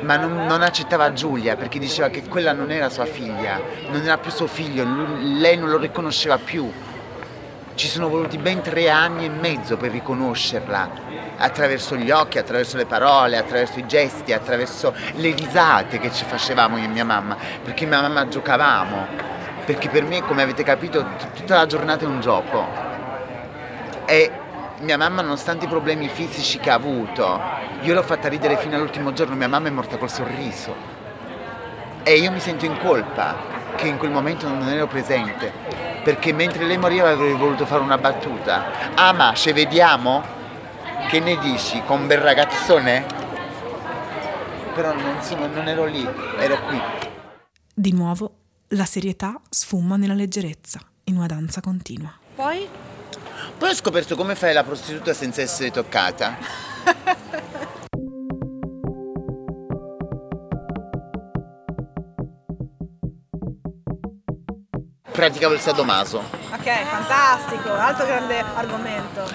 ma 0.00 0.16
non, 0.16 0.46
non, 0.46 0.62
accettava 0.62 1.12
Giulia 1.12 1.54
perché 1.54 1.78
diceva 1.78 2.08
che 2.08 2.26
quella 2.26 2.52
non 2.52 2.72
era 2.72 2.88
sua 2.88 3.06
figlia, 3.06 3.60
non 3.88 4.02
era 4.02 4.18
più 4.18 4.32
suo 4.32 4.48
figlio, 4.48 4.84
lei 5.20 5.56
non 5.56 5.70
lo 5.70 5.78
riconosceva 5.78 6.38
più. 6.38 6.68
Ci 7.76 7.88
sono 7.88 8.08
voluti 8.08 8.38
ben 8.38 8.62
tre 8.62 8.88
anni 8.88 9.24
e 9.24 9.28
mezzo 9.28 9.76
per 9.76 9.90
riconoscerla, 9.90 10.88
attraverso 11.38 11.96
gli 11.96 12.08
occhi, 12.12 12.38
attraverso 12.38 12.76
le 12.76 12.86
parole, 12.86 13.36
attraverso 13.36 13.80
i 13.80 13.86
gesti, 13.86 14.32
attraverso 14.32 14.94
le 15.14 15.34
risate 15.34 15.98
che 15.98 16.12
ci 16.12 16.24
facevamo 16.24 16.78
io 16.78 16.84
e 16.84 16.88
mia 16.88 17.04
mamma, 17.04 17.36
perché 17.64 17.84
mia 17.84 18.00
mamma 18.00 18.28
giocavamo, 18.28 19.06
perché 19.64 19.88
per 19.88 20.04
me, 20.04 20.22
come 20.22 20.42
avete 20.42 20.62
capito, 20.62 21.04
tutta 21.34 21.56
la 21.56 21.66
giornata 21.66 22.04
è 22.04 22.06
un 22.06 22.20
gioco. 22.20 22.64
E 24.04 24.30
mia 24.78 24.96
mamma, 24.96 25.22
nonostante 25.22 25.64
i 25.64 25.68
problemi 25.68 26.08
fisici 26.08 26.58
che 26.58 26.70
ha 26.70 26.74
avuto, 26.74 27.40
io 27.80 27.92
l'ho 27.92 28.04
fatta 28.04 28.28
ridere 28.28 28.56
fino 28.56 28.76
all'ultimo 28.76 29.12
giorno, 29.12 29.34
mia 29.34 29.48
mamma 29.48 29.66
è 29.66 29.72
morta 29.72 29.96
col 29.96 30.10
sorriso. 30.10 30.72
E 32.04 32.18
io 32.18 32.30
mi 32.30 32.38
sento 32.38 32.66
in 32.66 32.78
colpa 32.78 33.34
che 33.74 33.88
in 33.88 33.98
quel 33.98 34.12
momento 34.12 34.46
non 34.46 34.68
ero 34.68 34.86
presente 34.86 35.83
perché 36.04 36.32
mentre 36.32 36.66
lei 36.66 36.76
moriva 36.76 37.08
avrei 37.08 37.32
voluto 37.32 37.64
fare 37.64 37.82
una 37.82 37.98
battuta. 37.98 38.94
Ah 38.94 39.12
ma 39.12 39.32
ci 39.34 39.52
vediamo? 39.52 40.22
Che 41.08 41.18
ne 41.18 41.38
dici? 41.38 41.82
Con 41.84 42.02
un 42.02 42.06
bel 42.06 42.18
ragazzone? 42.18 43.04
Però 44.74 44.92
non, 44.92 45.22
sono, 45.22 45.46
non 45.46 45.66
ero 45.66 45.86
lì, 45.86 46.06
ero 46.38 46.60
qui. 46.66 46.80
Di 47.72 47.92
nuovo, 47.92 48.36
la 48.68 48.84
serietà 48.84 49.40
sfuma 49.48 49.96
nella 49.96 50.14
leggerezza, 50.14 50.80
in 51.04 51.16
una 51.16 51.26
danza 51.26 51.60
continua. 51.60 52.12
Poi? 52.34 52.68
Poi 53.56 53.70
ho 53.70 53.74
scoperto 53.74 54.16
come 54.16 54.34
fai 54.34 54.52
la 54.52 54.64
prostituta 54.64 55.14
senza 55.14 55.40
essere 55.40 55.70
toccata. 55.70 56.36
praticavo 65.24 65.54
il 65.54 65.60
sadomaso. 65.60 66.22
Ok, 66.52 66.84
fantastico, 66.84 67.72
altro 67.72 68.04
grande 68.04 68.44
argomento. 68.54 69.26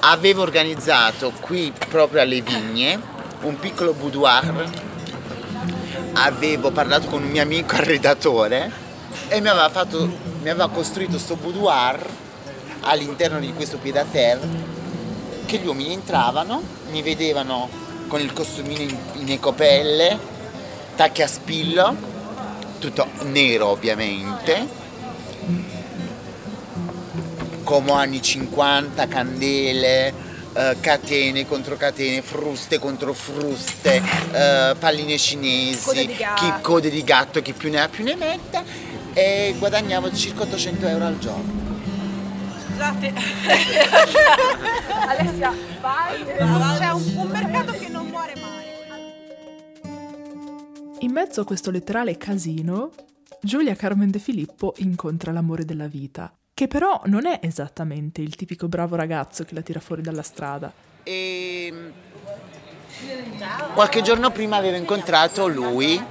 Avevo 0.00 0.42
organizzato 0.42 1.32
qui 1.40 1.72
proprio 1.88 2.22
alle 2.22 2.40
vigne 2.42 3.00
un 3.40 3.58
piccolo 3.58 3.92
boudoir. 3.92 4.70
Avevo 6.12 6.70
parlato 6.70 7.08
con 7.08 7.24
un 7.24 7.30
mio 7.30 7.42
amico 7.42 7.74
arredatore 7.74 8.70
e 9.26 9.40
mi 9.40 9.48
aveva, 9.48 9.68
fatto, 9.68 10.06
mi 10.06 10.48
aveva 10.48 10.68
costruito 10.68 11.12
questo 11.12 11.34
boudoir 11.34 12.06
all'interno 12.82 13.40
di 13.40 13.52
questo 13.52 13.78
pied 13.78 13.96
à 13.96 14.04
terre 14.04 14.74
che 15.44 15.58
gli 15.58 15.66
uomini 15.66 15.92
entravano, 15.92 16.62
mi 16.90 17.02
vedevano 17.02 17.68
con 18.06 18.20
il 18.20 18.32
costumino 18.32 18.80
in, 18.80 18.96
in 19.14 19.32
ecopelle, 19.32 20.18
tacchi 20.94 21.22
a 21.22 21.26
spillo, 21.26 21.96
tutto 22.78 23.08
nero 23.22 23.66
ovviamente 23.66 24.84
come 27.66 27.90
anni 27.90 28.22
50, 28.22 29.08
candele, 29.08 30.14
eh, 30.52 30.76
catene 30.78 31.48
contro 31.48 31.76
catene, 31.76 32.22
fruste 32.22 32.78
contro 32.78 33.12
fruste, 33.12 34.00
eh, 34.30 34.76
palline 34.78 35.18
cinesi, 35.18 35.84
code 35.84 36.06
di, 36.06 36.14
chi 36.14 36.52
code 36.60 36.90
di 36.90 37.02
gatto, 37.02 37.42
chi 37.42 37.52
più 37.52 37.68
ne 37.68 37.80
ha 37.80 37.88
più 37.88 38.04
ne 38.04 38.14
metta 38.14 38.62
e 39.12 39.56
guadagnavo 39.58 40.14
circa 40.14 40.42
800 40.42 40.86
euro 40.86 41.06
al 41.06 41.18
giorno. 41.18 41.64
Scusate, 42.68 43.12
Alessia, 45.08 45.52
vai, 45.80 46.24
c'è 46.24 46.90
un, 46.92 47.14
un 47.16 47.28
mercato 47.32 47.72
che 47.72 47.88
non 47.88 48.06
muore 48.06 48.34
mai. 48.40 48.64
In 51.00 51.10
mezzo 51.10 51.40
a 51.40 51.44
questo 51.44 51.72
letterale 51.72 52.16
casino, 52.16 52.92
Giulia 53.40 53.74
Carmen 53.74 54.10
De 54.10 54.20
Filippo 54.20 54.72
incontra 54.78 55.32
l'amore 55.32 55.64
della 55.64 55.88
vita, 55.88 56.32
che 56.56 56.68
però 56.68 57.02
non 57.04 57.26
è 57.26 57.38
esattamente 57.42 58.22
il 58.22 58.34
tipico 58.34 58.66
bravo 58.66 58.96
ragazzo 58.96 59.44
che 59.44 59.52
la 59.52 59.60
tira 59.60 59.78
fuori 59.78 60.00
dalla 60.00 60.22
strada. 60.22 60.72
E 61.02 61.92
qualche 63.74 64.00
giorno 64.00 64.30
prima 64.30 64.56
avevo 64.56 64.78
incontrato 64.78 65.48
lui, 65.48 66.02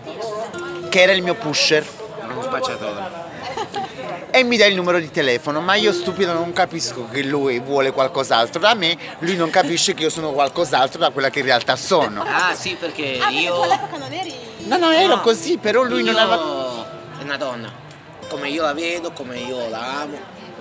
che 0.89 1.01
era 1.01 1.13
il 1.13 1.23
mio 1.23 1.33
pusher. 1.33 1.83
Un 2.31 2.43
spacciatore. 2.43 3.23
E 4.29 4.43
mi 4.43 4.55
dà 4.57 4.67
il 4.67 4.75
numero 4.75 4.99
di 4.99 5.09
telefono, 5.09 5.61
ma 5.61 5.73
io 5.73 5.91
stupido 5.91 6.33
non 6.33 6.53
capisco 6.53 7.07
che 7.09 7.23
lui 7.23 7.57
vuole 7.59 7.91
qualcos'altro 7.91 8.59
da 8.59 8.75
me, 8.75 8.95
lui 9.19 9.35
non 9.37 9.49
capisce 9.49 9.95
che 9.95 10.03
io 10.03 10.09
sono 10.11 10.31
qualcos'altro 10.31 10.99
da 10.99 11.09
quella 11.09 11.31
che 11.31 11.39
in 11.39 11.45
realtà 11.45 11.75
sono. 11.75 12.21
Ah 12.21 12.53
sì, 12.53 12.75
perché 12.79 13.17
Ah, 13.19 13.31
io... 13.31 13.55
tu 13.55 13.61
all'epoca 13.61 13.97
non 13.97 14.13
eri... 14.13 14.31
No, 14.65 14.77
no, 14.77 14.91
ero 14.91 15.15
No, 15.15 15.21
così, 15.21 15.57
però 15.57 15.81
lui 15.81 16.03
non 16.03 16.13
io- 16.13 16.19
aveva... 16.19 16.85
È 17.17 17.23
una 17.23 17.37
donna. 17.37 17.71
Come 18.27 18.49
io 18.49 18.61
la 18.63 18.73
vedo, 18.73 19.11
come 19.11 19.37
io 19.37 19.69
la 19.69 20.01
amo, 20.01 20.17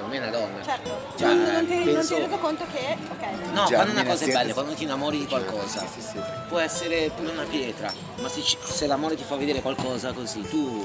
me 0.09 0.17
è 0.17 0.19
una 0.19 0.31
donna. 0.31 0.63
Certo, 0.63 1.01
Cioè, 1.17 1.35
non, 1.35 1.53
non 1.53 1.67
ti, 1.67 1.75
non 1.75 1.85
ti 1.85 1.91
penso- 1.93 2.17
reso 2.19 2.37
conto 2.39 2.65
che... 2.73 2.97
Ok. 3.11 3.53
No, 3.53 3.65
Già, 3.67 3.75
quando 3.77 3.93
una 3.93 4.05
cosa 4.05 4.25
è 4.25 4.33
bella, 4.33 4.53
quando 4.53 4.73
ti 4.75 4.83
innamori 4.85 5.19
di 5.19 5.27
qualcosa, 5.27 5.81
Sì, 5.81 6.01
sì, 6.01 6.09
sì. 6.13 6.19
può 6.49 6.59
essere 6.59 7.11
pure 7.15 7.31
una 7.31 7.45
pietra, 7.45 7.93
ma 8.21 8.29
se, 8.29 8.41
se 8.65 8.87
l'amore 8.87 9.17
ti 9.17 9.25
fa 9.25 9.37
vedere 9.37 9.61
qualcosa 9.61 10.13
così, 10.13 10.41
tu 10.43 10.85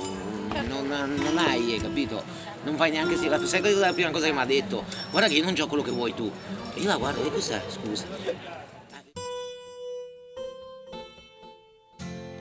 non, 0.68 0.88
non 0.88 1.38
hai, 1.38 1.74
hai 1.74 1.80
capito? 1.80 2.24
Non 2.64 2.76
fai 2.76 2.92
neanche 2.92 3.16
se 3.16 3.30
Sai 3.48 3.60
qual 3.62 3.74
è 3.74 3.76
la 3.78 3.94
prima 3.94 4.12
cosa 4.12 4.26
che 4.26 4.34
mi 4.34 4.40
ha 4.42 4.46
detto? 4.46 4.84
Guarda 5.12 5.30
che 5.30 5.36
io 5.36 5.44
non 5.44 5.54
gioco 5.54 5.70
quello 5.70 5.84
che 5.84 5.92
vuoi 5.92 6.14
tu. 6.14 6.30
E 6.76 6.80
io 6.82 6.88
la 6.88 6.98
guardo, 6.98 7.24
e 7.26 7.32
cos'è? 7.32 7.62
Scusa. 7.68 8.06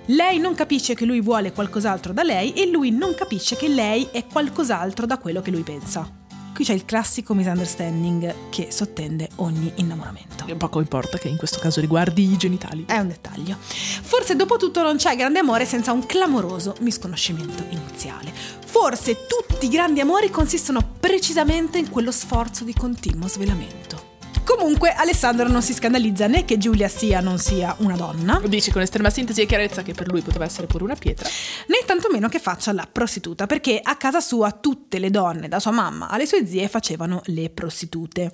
Lei 0.06 0.38
non 0.38 0.54
capisce 0.54 0.94
che 0.94 1.04
lui 1.04 1.20
vuole 1.20 1.52
qualcos'altro 1.52 2.12
da 2.14 2.22
lei 2.22 2.54
e 2.54 2.66
lui 2.70 2.90
non 2.90 3.14
capisce 3.14 3.56
che 3.56 3.68
lei 3.68 4.08
è 4.10 4.24
qualcos'altro 4.26 5.04
da 5.04 5.18
quello 5.18 5.42
che 5.42 5.50
lui 5.50 5.62
pensa. 5.62 6.17
Qui 6.58 6.66
c'è 6.66 6.74
il 6.74 6.84
classico 6.84 7.34
misunderstanding 7.34 8.50
che 8.50 8.72
sottende 8.72 9.28
ogni 9.36 9.70
innamoramento. 9.76 10.44
E 10.46 10.56
poco 10.56 10.80
importa 10.80 11.16
che 11.16 11.28
in 11.28 11.36
questo 11.36 11.60
caso 11.60 11.80
riguardi 11.80 12.32
i 12.32 12.36
genitali. 12.36 12.84
È 12.84 12.98
un 12.98 13.06
dettaglio. 13.06 13.56
Forse 13.60 14.34
dopo 14.34 14.56
tutto 14.56 14.82
non 14.82 14.96
c'è 14.96 15.14
grande 15.14 15.38
amore 15.38 15.64
senza 15.66 15.92
un 15.92 16.04
clamoroso 16.04 16.74
misconoscimento 16.80 17.62
iniziale. 17.68 18.32
Forse 18.34 19.18
tutti 19.28 19.66
i 19.66 19.68
grandi 19.68 20.00
amori 20.00 20.30
consistono 20.30 20.84
precisamente 20.98 21.78
in 21.78 21.90
quello 21.90 22.10
sforzo 22.10 22.64
di 22.64 22.74
continuo 22.74 23.28
svelamento. 23.28 24.07
Comunque 24.48 24.94
Alessandro 24.94 25.46
non 25.46 25.60
si 25.60 25.74
scandalizza 25.74 26.26
né 26.26 26.46
che 26.46 26.56
Giulia 26.56 26.88
sia 26.88 27.18
o 27.18 27.22
non 27.22 27.36
sia 27.36 27.76
una 27.80 27.96
donna, 27.96 28.40
Dici 28.46 28.70
con 28.70 28.80
estrema 28.80 29.10
sintesi 29.10 29.42
e 29.42 29.46
chiarezza 29.46 29.82
che 29.82 29.92
per 29.92 30.08
lui 30.08 30.22
poteva 30.22 30.46
essere 30.46 30.66
pure 30.66 30.84
una 30.84 30.94
pietra. 30.94 31.28
né 31.66 31.84
tantomeno 31.84 32.30
che 32.30 32.38
faccia 32.38 32.72
la 32.72 32.88
prostituta, 32.90 33.46
perché 33.46 33.78
a 33.82 33.96
casa 33.96 34.20
sua 34.20 34.50
tutte 34.52 34.98
le 34.98 35.10
donne, 35.10 35.48
da 35.48 35.60
sua 35.60 35.72
mamma 35.72 36.08
alle 36.08 36.24
sue 36.24 36.46
zie, 36.46 36.66
facevano 36.68 37.20
le 37.26 37.50
prostitute. 37.50 38.32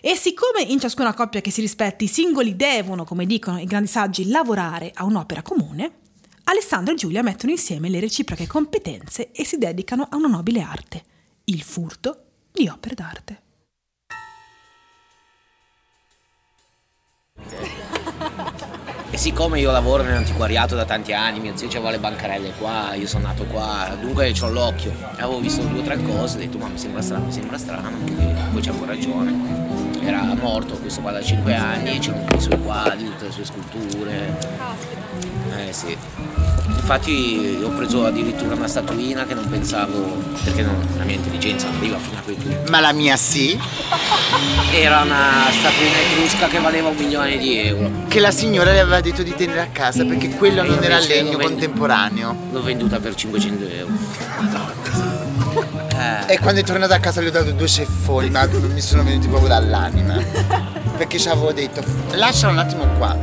E 0.00 0.16
siccome 0.16 0.62
in 0.62 0.80
ciascuna 0.80 1.14
coppia 1.14 1.40
che 1.40 1.52
si 1.52 1.60
rispetti 1.60 2.04
i 2.04 2.08
singoli 2.08 2.56
devono, 2.56 3.04
come 3.04 3.24
dicono 3.24 3.60
i 3.60 3.64
grandi 3.64 3.88
saggi, 3.88 4.28
lavorare 4.30 4.90
a 4.92 5.04
un'opera 5.04 5.42
comune, 5.42 5.92
Alessandro 6.42 6.94
e 6.94 6.96
Giulia 6.96 7.22
mettono 7.22 7.52
insieme 7.52 7.88
le 7.88 8.00
reciproche 8.00 8.48
competenze 8.48 9.30
e 9.30 9.44
si 9.44 9.58
dedicano 9.58 10.08
a 10.10 10.16
una 10.16 10.26
nobile 10.26 10.60
arte, 10.60 11.04
il 11.44 11.62
furto 11.62 12.24
di 12.50 12.66
opere 12.66 12.96
d'arte. 12.96 13.42
E 19.10 19.18
siccome 19.18 19.60
io 19.60 19.70
lavoro 19.70 20.02
nell'antiquariato 20.02 20.74
da 20.74 20.86
tanti 20.86 21.12
anni, 21.12 21.38
mio 21.38 21.54
zio 21.54 21.68
aveva 21.68 21.90
le 21.90 21.98
bancarelle 21.98 22.52
qua, 22.58 22.94
io 22.94 23.06
sono 23.06 23.26
nato 23.26 23.44
qua, 23.44 23.94
dunque 24.00 24.32
ho 24.40 24.48
l'occhio. 24.48 24.94
Avevo 25.16 25.38
visto 25.38 25.62
due 25.62 25.80
o 25.80 25.82
tre 25.82 26.02
cose, 26.02 26.36
ho 26.36 26.40
detto 26.40 26.56
ma 26.56 26.68
mi 26.68 26.78
sembra 26.78 27.02
strano, 27.02 27.26
mi 27.26 27.32
sembra 27.32 27.58
strano, 27.58 27.90
e 28.06 28.34
poi 28.50 28.62
c'avevo 28.62 28.86
ragione. 28.86 30.00
Era 30.02 30.22
morto 30.34 30.78
questo 30.78 31.02
qua 31.02 31.12
da 31.12 31.22
5 31.22 31.54
anni, 31.54 31.98
c'erano 31.98 32.24
i 32.34 32.40
suoi 32.40 32.58
quadri, 32.62 33.04
tutte 33.04 33.26
le 33.26 33.32
sue 33.32 33.44
sculture. 33.44 35.01
Eh 35.56 35.72
sì. 35.72 35.96
Infatti 36.82 37.60
ho 37.62 37.68
preso 37.70 38.04
addirittura 38.06 38.54
una 38.54 38.66
statuina 38.66 39.24
che 39.24 39.34
non 39.34 39.48
pensavo, 39.48 40.20
perché 40.42 40.62
non- 40.62 40.84
la 40.96 41.04
mia 41.04 41.14
intelligenza 41.14 41.66
non 41.68 41.76
arriva 41.76 41.96
fino 41.98 42.18
a 42.18 42.20
quel 42.22 42.36
punto. 42.36 42.70
Ma 42.70 42.80
la 42.80 42.92
mia 42.92 43.16
sì, 43.16 43.58
Era 44.72 45.02
una 45.02 45.44
statuina 45.50 45.96
etrusca 45.98 46.48
che 46.48 46.58
valeva 46.58 46.88
un 46.88 46.96
milione 46.96 47.36
di 47.38 47.56
euro. 47.58 47.90
che 48.08 48.18
la 48.20 48.30
signora 48.32 48.72
le 48.72 48.80
aveva 48.80 49.00
detto 49.00 49.22
di 49.22 49.34
tenere 49.34 49.60
a 49.60 49.66
casa 49.70 50.04
perché 50.04 50.30
quello 50.30 50.62
E 50.62 50.66
non 50.66 50.82
era 50.82 50.98
legno 50.98 51.32
lo 51.32 51.36
vende- 51.38 51.44
contemporaneo. 51.54 52.36
L'ho 52.50 52.62
venduta 52.62 52.98
per 52.98 53.14
500 53.14 53.64
euro. 53.68 53.92
Eh, 56.26 56.32
E 56.34 56.38
quando 56.40 56.60
è 56.60 56.64
tornato 56.64 56.94
a 56.94 56.98
casa 56.98 57.20
le 57.20 57.28
ho 57.28 57.30
dato 57.30 57.52
due 57.52 57.68
ceffoni, 57.68 58.28
ma 58.30 58.46
mi 58.46 58.80
sono 58.80 59.04
venuti 59.04 59.28
proprio 59.28 59.48
dall'anima. 59.48 60.14
Perché 60.96 61.18
ci 61.18 61.28
avevo 61.28 61.52
detto, 61.52 61.82
lascialo 62.12 62.52
un 62.52 62.58
attimo 62.58 62.86
qua. 62.98 63.16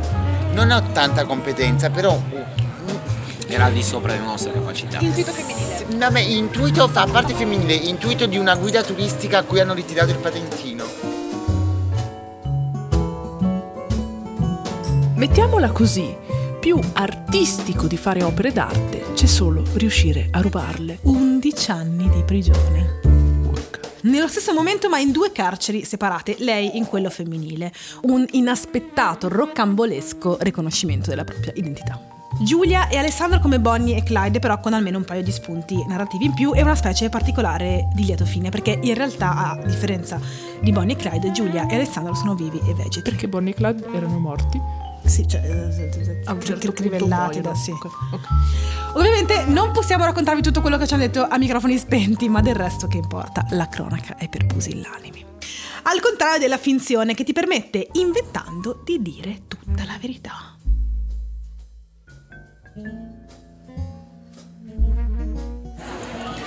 Non 0.52 0.70
ho 0.70 0.82
tanta 0.92 1.24
competenza, 1.24 1.90
però 1.90 2.20
era 3.46 3.64
al 3.64 3.72
di 3.72 3.82
sopra 3.82 4.12
delle 4.12 4.24
nostre 4.24 4.52
capacità. 4.52 5.00
No, 5.00 6.10
ma 6.10 6.18
intuito 6.20 6.86
fa 6.88 7.06
parte 7.06 7.34
femminile, 7.34 7.74
intuito 7.74 8.26
di 8.26 8.38
una 8.38 8.54
guida 8.54 8.82
turistica 8.82 9.38
a 9.38 9.42
cui 9.42 9.60
hanno 9.60 9.74
ritirato 9.74 10.10
il 10.10 10.18
patentino. 10.18 10.84
Mettiamola 15.14 15.70
così, 15.70 16.16
più 16.60 16.78
artistico 16.94 17.86
di 17.86 17.96
fare 17.96 18.22
opere 18.22 18.52
d'arte 18.52 19.12
c'è 19.14 19.26
solo 19.26 19.62
riuscire 19.74 20.28
a 20.30 20.40
rubarle. 20.40 20.98
11 21.02 21.70
anni 21.70 22.08
di 22.08 22.22
prigione. 22.22 23.09
Nello 24.02 24.28
stesso 24.28 24.54
momento, 24.54 24.88
ma 24.88 24.98
in 24.98 25.12
due 25.12 25.30
carceri 25.30 25.84
separate, 25.84 26.36
lei 26.38 26.76
in 26.78 26.86
quello 26.86 27.10
femminile. 27.10 27.70
Un 28.02 28.26
inaspettato, 28.30 29.28
roccambolesco 29.28 30.38
riconoscimento 30.40 31.10
della 31.10 31.24
propria 31.24 31.52
identità. 31.54 32.00
Giulia 32.42 32.88
e 32.88 32.96
Alessandro 32.96 33.40
come 33.40 33.60
Bonnie 33.60 33.96
e 33.96 34.02
Clyde, 34.02 34.38
però 34.38 34.58
con 34.60 34.72
almeno 34.72 34.96
un 34.96 35.04
paio 35.04 35.22
di 35.22 35.30
spunti 35.30 35.84
narrativi 35.86 36.24
in 36.24 36.32
più 36.32 36.54
e 36.54 36.62
una 36.62 36.74
specie 36.74 37.10
particolare 37.10 37.88
di 37.92 38.04
lieto 38.04 38.24
fine, 38.24 38.48
perché 38.48 38.78
in 38.80 38.94
realtà, 38.94 39.50
a 39.50 39.62
differenza 39.66 40.18
di 40.60 40.72
Bonnie 40.72 40.96
e 40.96 40.98
Clyde, 40.98 41.32
Giulia 41.32 41.66
e 41.66 41.74
Alessandro 41.74 42.14
sono 42.14 42.34
vivi 42.34 42.58
e 42.66 42.72
vegeti. 42.72 43.02
Perché 43.02 43.28
Bonnie 43.28 43.52
e 43.52 43.56
Clyde 43.56 43.86
erano 43.92 44.18
morti? 44.18 44.89
Sì, 45.04 45.26
cioè, 45.26 45.40
eh, 45.40 46.22
A 46.24 46.32
un 46.32 46.40
certo 46.40 46.66
punto 46.66 46.72
crivellati 46.72 47.40
da 47.40 47.54
sì. 47.54 47.70
Ok, 47.70 47.84
ok. 47.84 48.26
Ovviamente 48.94 49.44
non 49.44 49.72
possiamo 49.72 50.04
raccontarvi 50.04 50.42
tutto 50.42 50.60
quello 50.60 50.76
che 50.76 50.86
ci 50.86 50.94
hanno 50.94 51.02
detto 51.04 51.26
a 51.28 51.38
microfoni 51.38 51.78
spenti, 51.78 52.28
ma 52.28 52.40
del 52.40 52.54
resto 52.54 52.86
che 52.86 52.98
importa, 52.98 53.46
la 53.50 53.68
cronaca 53.68 54.16
è 54.16 54.28
per 54.28 54.46
pusillanimi. 54.46 55.24
Al 55.84 56.00
contrario 56.00 56.38
della 56.38 56.58
finzione 56.58 57.14
che 57.14 57.24
ti 57.24 57.32
permette, 57.32 57.88
inventando, 57.92 58.82
di 58.84 59.00
dire 59.00 59.42
tutta 59.48 59.84
la 59.84 59.96
verità. 60.00 60.56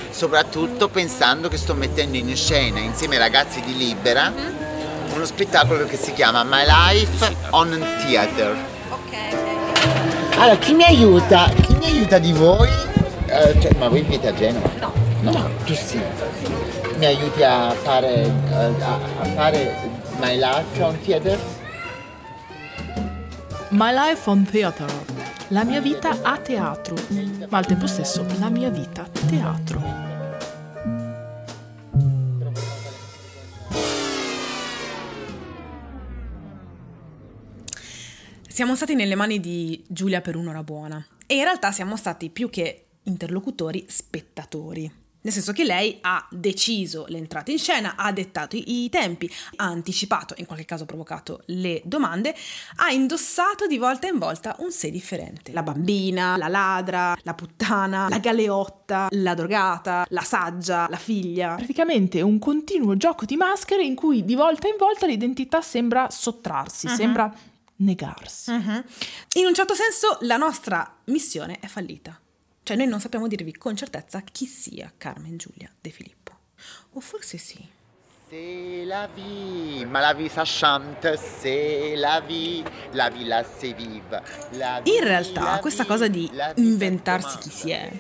Soprattutto 0.10 0.90
pensando 0.90 1.50
che 1.50 1.58
sto 1.58 1.74
mettendo 1.74 2.18
in 2.18 2.36
scena 2.36 2.80
insieme 2.80 3.16
ai 3.16 3.22
ragazzi 3.22 3.62
di 3.62 3.76
Libera 3.76 4.32
uno 5.14 5.26
spettacolo 5.26 5.86
che 5.86 5.98
si 5.98 6.14
chiama 6.14 6.44
My 6.44 6.64
Life 6.66 7.36
on 7.52 7.70
Theater. 8.06 8.56
Allora, 10.38 10.58
chi 10.58 10.74
mi 10.74 10.84
aiuta? 10.84 11.50
Chi 11.62 11.76
mi 11.76 11.86
aiuta 11.86 12.18
di 12.18 12.34
voi? 12.34 12.70
Eh, 13.28 13.60
cioè, 13.62 13.74
ma 13.78 13.88
voi 13.88 14.02
vivete 14.02 14.28
a 14.28 14.34
Genova? 14.34 14.70
No. 14.80 14.92
No, 15.22 15.50
tu 15.66 15.74
sì. 15.74 16.02
Mi 16.98 17.06
aiuti 17.06 17.44
a 17.44 17.72
fare, 17.72 18.24
eh, 18.24 18.82
a, 18.82 19.00
a 19.22 19.26
fare 19.36 19.76
My 20.20 20.36
Life 20.36 20.82
on 20.82 21.00
Theater? 21.02 21.40
My 23.70 23.92
life 23.92 24.30
on 24.30 24.44
theater. 24.44 24.86
La 25.48 25.64
mia 25.64 25.82
vita 25.82 26.18
a 26.22 26.38
teatro, 26.38 26.96
ma 27.50 27.58
al 27.58 27.66
tempo 27.66 27.88
stesso 27.88 28.24
la 28.40 28.50
mia 28.50 28.70
vita 28.70 29.04
teatro. 29.28 30.03
Siamo 38.54 38.76
stati 38.76 38.94
nelle 38.94 39.16
mani 39.16 39.40
di 39.40 39.84
Giulia 39.88 40.22
per 40.22 40.36
un'ora 40.36 40.62
buona 40.62 41.04
e 41.26 41.38
in 41.38 41.44
realtà 41.44 41.72
siamo 41.72 41.98
stati 41.98 42.30
più 42.30 42.52
che 42.52 42.86
interlocutori, 43.02 43.84
spettatori. 43.88 44.82
Nel 45.22 45.34
senso 45.34 45.54
che 45.54 45.64
lei 45.64 45.98
ha 46.02 46.24
deciso 46.30 47.06
l'entrata 47.08 47.50
in 47.50 47.58
scena, 47.58 47.96
ha 47.96 48.12
dettato 48.12 48.56
i, 48.56 48.90
tempi, 48.92 49.28
ha 49.56 49.64
anticipato, 49.64 50.36
in 50.38 50.46
qualche 50.46 50.66
caso 50.66 50.86
provocato 50.86 51.42
le 51.48 51.82
domande, 51.84 52.36
ha 52.76 52.92
indossato 52.92 53.66
di 53.66 53.80
volta 53.80 54.06
in 54.06 54.20
volta 54.20 54.56
un 54.60 54.72
sé 54.72 54.92
differente. 54.92 55.52
La 55.52 55.64
bambina, 55.64 56.38
la 56.38 56.48
ladra, 56.48 57.18
la 57.24 57.34
puttana, 57.34 58.08
la 58.08 58.20
galeotta, 58.20 59.08
la 59.10 59.34
drogata, 59.34 60.06
la 60.10 60.22
saggia, 60.22 60.86
la 60.92 60.98
figlia. 60.98 61.56
Praticamente 61.56 62.22
un 62.22 62.38
continuo 62.38 62.98
gioco 62.98 63.26
di 63.26 63.36
maschere 63.36 63.84
in 63.84 63.96
cui 63.96 64.24
di 64.24 64.36
volta 64.36 64.68
in 64.68 64.76
volta 64.78 65.08
l'identità 65.08 65.60
sembra 65.62 66.12
sottrarsi, 66.12 66.88
sembra 66.88 67.34
negarsi. 67.84 68.52
Mhm. 68.52 68.84
In 69.34 69.46
un 69.46 69.54
certo 69.54 69.74
senso 69.74 70.18
la 70.22 70.38
nostra 70.38 71.00
missione 71.06 71.60
è 71.60 71.68
fallita. 71.68 72.20
Cioè 72.64 72.78
noi 72.78 72.88
non 72.88 73.02
sappiamo 73.02 73.28
dirvi 73.28 73.54
con 73.58 73.76
certezza 73.76 74.22
chi 74.22 74.46
sia 74.46 74.92
Carmen 74.98 75.38
Giulia 75.38 75.70
De 75.82 75.90
Filippo. 75.90 76.32
O 76.94 77.00
forse 77.00 77.38
sì. 77.38 77.82
C'est 78.30 78.86
la 78.86 79.08
vie, 79.14 79.86
ma 79.86 80.00
la 80.00 80.14
vie 80.14 80.30
ça 80.30 80.44
chante, 80.44 81.16
c'est 81.18 81.96
la 81.98 82.20
vie, 82.22 82.64
la 82.94 83.10
vie 83.10 83.26
la 83.26 83.44
c'est 83.44 83.76
vive. 83.76 84.22
La 84.54 84.82
vie, 84.82 84.98
In 84.98 85.04
realtà 85.04 85.44
la 85.44 85.60
questa 85.60 85.86
cosa 85.86 86.08
di 86.08 86.32
inventarsi 86.56 87.38
chi 87.38 87.50
si 87.50 87.70
è 87.70 87.92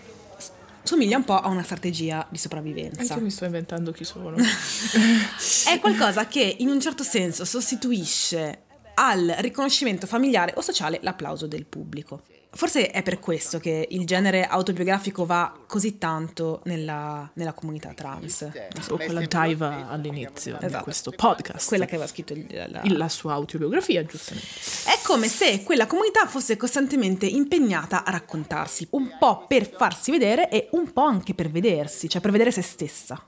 somiglia 0.84 1.17
un 1.17 1.24
po' 1.24 1.39
a 1.39 1.48
una 1.48 1.63
strategia 1.63 2.26
di 2.30 2.38
sopravvivenza. 2.38 3.02
Anche 3.02 3.13
io 3.13 3.22
mi 3.22 3.32
sto 3.32 3.46
inventando 3.46 3.91
chi 3.91 4.04
sono. 4.04 4.36
È 5.65 5.80
qualcosa 5.80 6.28
che 6.28 6.56
in 6.60 6.67
un 6.69 6.80
certo 6.80 7.04
senso 7.04 7.46
sostituisce 7.46 8.63
al 8.96 9.36
riconoscimento 9.40 10.08
familiare 10.08 10.54
o 10.56 10.62
sociale 10.62 11.00
l'applauso 11.02 11.48
del 11.48 11.66
pubblico. 11.66 12.22
Forse 12.56 12.92
è 12.92 13.02
per 13.02 13.20
questo 13.20 13.58
che 13.58 13.88
il 13.90 14.06
genere 14.06 14.46
autobiografico 14.46 15.26
va 15.26 15.52
così 15.66 15.98
tanto 15.98 16.62
nella, 16.66 17.28
nella 17.34 17.54
comunità 17.54 17.94
trans. 17.96 18.48
o 18.90 18.96
quella 18.96 19.22
diva 19.22 19.88
all'inizio 19.90 20.58
di 20.60 20.66
Esatto. 20.68 20.84
questo 20.84 21.10
podcast. 21.10 21.68
Quella 21.68 21.86
che 21.86 21.96
aveva 21.96 22.08
scritto 22.08 22.36
la, 22.68 22.82
la 22.84 23.10
sua 23.10 23.34
autobiografia, 23.34 24.06
giustamente. 24.06 24.48
È 24.86 25.00
come 25.04 25.30
se 25.30 25.64
quella 25.64 25.88
comunità 25.88 26.28
fosse 26.28 26.56
costantemente 26.56 27.26
impegnata 27.26 28.04
a 28.04 28.12
raccontarsi, 28.12 28.86
un 28.92 29.16
po' 29.18 29.46
per 29.48 29.68
farsi 29.68 30.12
vedere 30.12 30.50
e 30.50 30.68
un 30.74 30.94
po' 30.94 31.06
anche 31.06 31.34
per 31.34 31.50
vedersi, 31.50 32.08
cioè 32.08 32.22
per 32.22 32.30
vedere 32.30 32.52
se 32.52 32.62
stessa. 32.62 33.20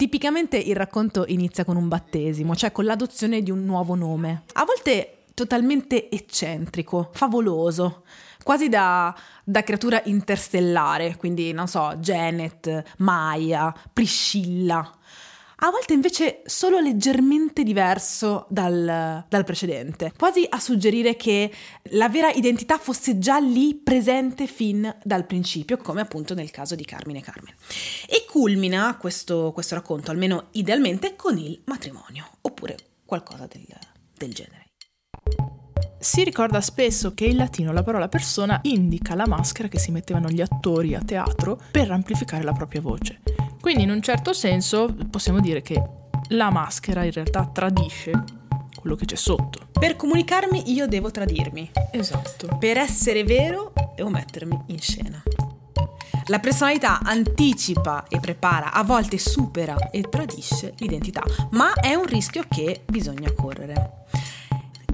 Tipicamente 0.00 0.56
il 0.56 0.76
racconto 0.76 1.26
inizia 1.26 1.62
con 1.62 1.76
un 1.76 1.86
battesimo, 1.86 2.56
cioè 2.56 2.72
con 2.72 2.86
l'adozione 2.86 3.42
di 3.42 3.50
un 3.50 3.66
nuovo 3.66 3.94
nome. 3.94 4.44
A 4.54 4.64
volte 4.64 5.24
totalmente 5.34 6.08
eccentrico, 6.08 7.10
favoloso, 7.12 8.04
quasi 8.42 8.70
da, 8.70 9.14
da 9.44 9.62
creatura 9.62 10.00
interstellare, 10.06 11.16
quindi 11.16 11.52
non 11.52 11.68
so, 11.68 11.96
Janet, 11.98 12.82
Maya, 12.96 13.74
Priscilla 13.92 14.90
a 15.62 15.70
volte 15.70 15.92
invece 15.92 16.42
solo 16.46 16.78
leggermente 16.78 17.62
diverso 17.62 18.46
dal, 18.48 19.24
dal, 19.28 19.44
precedente, 19.44 20.12
quasi 20.16 20.46
a 20.48 20.58
suggerire 20.58 21.16
che 21.16 21.52
la 21.90 22.08
vera 22.08 22.30
identità 22.30 22.78
fosse 22.78 23.18
già 23.18 23.38
lì 23.38 23.74
presente 23.74 24.46
fin 24.46 24.94
dal 25.02 25.26
principio, 25.26 25.76
come 25.76 26.00
appunto 26.00 26.34
nel 26.34 26.50
caso 26.50 26.74
di 26.74 26.84
Carmine 26.84 27.20
Carmen. 27.20 27.54
E 28.08 28.24
culmina 28.26 28.96
questo, 28.96 29.52
questo 29.52 29.74
racconto, 29.74 30.10
almeno 30.10 30.48
idealmente, 30.52 31.14
con 31.14 31.36
il 31.36 31.60
matrimonio, 31.66 32.26
oppure 32.40 32.76
qualcosa 33.04 33.46
del, 33.46 33.66
del 34.16 34.32
genere. 34.32 35.59
Si 35.98 36.24
ricorda 36.24 36.60
spesso 36.60 37.14
che 37.14 37.26
in 37.26 37.36
latino 37.36 37.72
la 37.72 37.82
parola 37.82 38.08
persona 38.08 38.58
indica 38.62 39.14
la 39.14 39.26
maschera 39.26 39.68
che 39.68 39.78
si 39.78 39.90
mettevano 39.90 40.28
gli 40.28 40.40
attori 40.40 40.94
a 40.94 41.02
teatro 41.04 41.60
per 41.70 41.90
amplificare 41.90 42.42
la 42.42 42.52
propria 42.52 42.80
voce. 42.80 43.20
Quindi 43.60 43.82
in 43.82 43.90
un 43.90 44.00
certo 44.00 44.32
senso 44.32 44.94
possiamo 45.10 45.40
dire 45.40 45.62
che 45.62 45.82
la 46.28 46.50
maschera 46.50 47.04
in 47.04 47.12
realtà 47.12 47.46
tradisce 47.52 48.12
quello 48.74 48.96
che 48.96 49.04
c'è 49.04 49.16
sotto. 49.16 49.68
Per 49.78 49.96
comunicarmi 49.96 50.72
io 50.72 50.86
devo 50.86 51.10
tradirmi. 51.10 51.70
Esatto. 51.92 52.56
Per 52.58 52.78
essere 52.78 53.24
vero 53.24 53.72
devo 53.94 54.08
mettermi 54.08 54.58
in 54.66 54.78
scena. 54.78 55.22
La 56.26 56.38
personalità 56.38 57.00
anticipa 57.02 58.06
e 58.08 58.20
prepara, 58.20 58.72
a 58.72 58.84
volte 58.84 59.18
supera 59.18 59.90
e 59.90 60.02
tradisce 60.02 60.74
l'identità, 60.78 61.22
ma 61.50 61.72
è 61.74 61.94
un 61.94 62.06
rischio 62.06 62.44
che 62.48 62.82
bisogna 62.86 63.32
correre. 63.32 63.99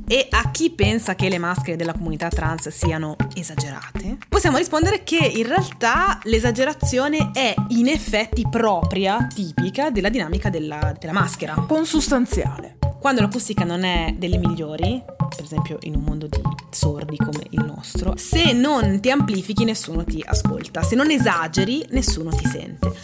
E 0.09 0.29
a 0.31 0.53
chi 0.53 0.71
pensa 0.71 1.17
che 1.17 1.29
le 1.29 1.39
maschere 1.39 1.77
della 1.77 1.93
comunità 1.93 2.29
trans 2.29 2.69
siano 2.69 3.17
esagerate, 3.35 4.19
possiamo 4.29 4.57
rispondere 4.57 5.03
che 5.03 5.17
in 5.17 5.49
realtà 5.49 6.21
l'esagerazione 6.23 7.33
è 7.33 7.53
in 7.71 7.89
effetti 7.89 8.47
propria, 8.49 9.27
tipica 9.27 9.91
della 9.91 10.09
dinamica 10.09 10.49
della, 10.49 10.95
della 10.97 11.13
maschera. 11.13 11.55
Consustanziale. 11.67 12.77
Quando 13.01 13.21
l'acustica 13.21 13.65
non 13.65 13.83
è 13.83 14.15
delle 14.17 14.39
migliori, 14.39 15.03
per 15.17 15.45
esempio 15.45 15.79
in 15.83 15.97
un 15.97 16.03
mondo 16.03 16.29
di 16.29 16.41
sordi 16.71 17.17
come 17.17 17.43
il 17.51 17.65
nostro, 17.65 18.15
se 18.17 18.53
non 18.53 19.01
ti 19.01 19.11
amplifichi 19.11 19.65
nessuno 19.65 20.05
ti 20.05 20.23
ascolta, 20.25 20.83
se 20.85 20.95
non 20.95 21.11
esageri 21.11 21.85
nessuno 21.91 22.31
ti 22.31 22.47
sente. 22.47 22.95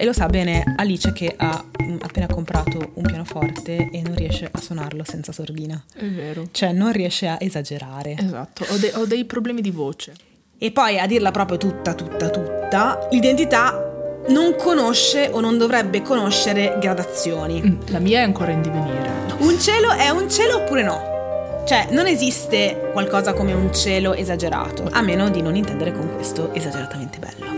E 0.00 0.04
lo 0.04 0.12
sa 0.12 0.26
bene 0.26 0.62
Alice 0.76 1.12
che 1.12 1.34
ha 1.36 1.64
mm, 1.82 1.96
appena 2.02 2.28
comprato 2.28 2.92
un 2.94 3.02
pianoforte 3.02 3.90
e 3.90 4.00
non 4.00 4.14
riesce 4.14 4.48
a 4.48 4.60
suonarlo 4.60 5.02
senza 5.04 5.32
sordina. 5.32 5.82
È 5.92 6.04
vero. 6.04 6.46
Cioè 6.52 6.70
non 6.70 6.92
riesce 6.92 7.26
a 7.26 7.36
esagerare. 7.40 8.14
Esatto, 8.16 8.64
ho, 8.68 8.76
de- 8.76 8.92
ho 8.94 9.06
dei 9.06 9.24
problemi 9.24 9.60
di 9.60 9.72
voce. 9.72 10.14
E 10.56 10.70
poi 10.70 11.00
a 11.00 11.06
dirla 11.08 11.32
proprio 11.32 11.58
tutta, 11.58 11.94
tutta, 11.94 12.30
tutta, 12.30 13.08
l'identità 13.10 14.22
non 14.28 14.54
conosce 14.56 15.30
o 15.32 15.40
non 15.40 15.58
dovrebbe 15.58 16.00
conoscere 16.00 16.76
gradazioni. 16.80 17.60
Mm, 17.60 17.80
la 17.88 17.98
mia 17.98 18.20
è 18.20 18.22
ancora 18.22 18.52
in 18.52 18.62
divenire. 18.62 19.10
Un 19.38 19.58
cielo 19.58 19.90
è 19.90 20.10
un 20.10 20.30
cielo 20.30 20.58
oppure 20.58 20.84
no? 20.84 21.64
Cioè, 21.66 21.88
non 21.90 22.06
esiste 22.06 22.90
qualcosa 22.92 23.32
come 23.32 23.52
un 23.52 23.74
cielo 23.74 24.14
esagerato, 24.14 24.88
a 24.88 25.02
meno 25.02 25.28
di 25.28 25.42
non 25.42 25.56
intendere 25.56 25.92
con 25.92 26.14
questo 26.14 26.54
esageratamente 26.54 27.18
bello. 27.18 27.57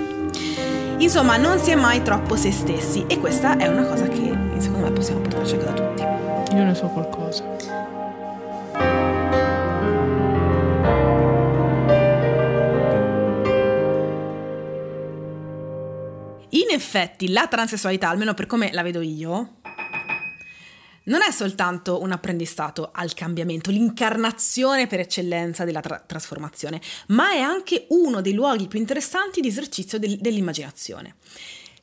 Insomma, 1.00 1.38
non 1.38 1.58
si 1.58 1.70
è 1.70 1.74
mai 1.74 2.02
troppo 2.02 2.36
se 2.36 2.52
stessi 2.52 3.04
e 3.08 3.18
questa 3.18 3.56
è 3.56 3.66
una 3.66 3.84
cosa 3.84 4.06
che 4.06 4.36
secondo 4.58 4.86
me 4.86 4.92
possiamo 4.92 5.20
portarci 5.22 5.56
da 5.56 5.72
tutti. 5.72 6.02
Io 6.54 6.62
ne 6.62 6.74
so 6.74 6.88
qualcosa. 6.88 7.42
In 16.50 16.66
effetti, 16.70 17.32
la 17.32 17.46
transessualità, 17.48 18.10
almeno 18.10 18.34
per 18.34 18.46
come 18.46 18.70
la 18.72 18.82
vedo 18.82 19.00
io, 19.00 19.59
non 21.10 21.22
è 21.22 21.30
soltanto 21.32 22.00
un 22.00 22.12
apprendistato 22.12 22.90
al 22.92 23.12
cambiamento, 23.14 23.70
l'incarnazione 23.70 24.86
per 24.86 25.00
eccellenza 25.00 25.64
della 25.64 25.80
tra- 25.80 26.02
trasformazione, 26.04 26.80
ma 27.08 27.32
è 27.32 27.40
anche 27.40 27.86
uno 27.90 28.20
dei 28.20 28.32
luoghi 28.32 28.68
più 28.68 28.78
interessanti 28.78 29.40
di 29.40 29.48
esercizio 29.48 29.98
del- 29.98 30.18
dell'immaginazione. 30.18 31.16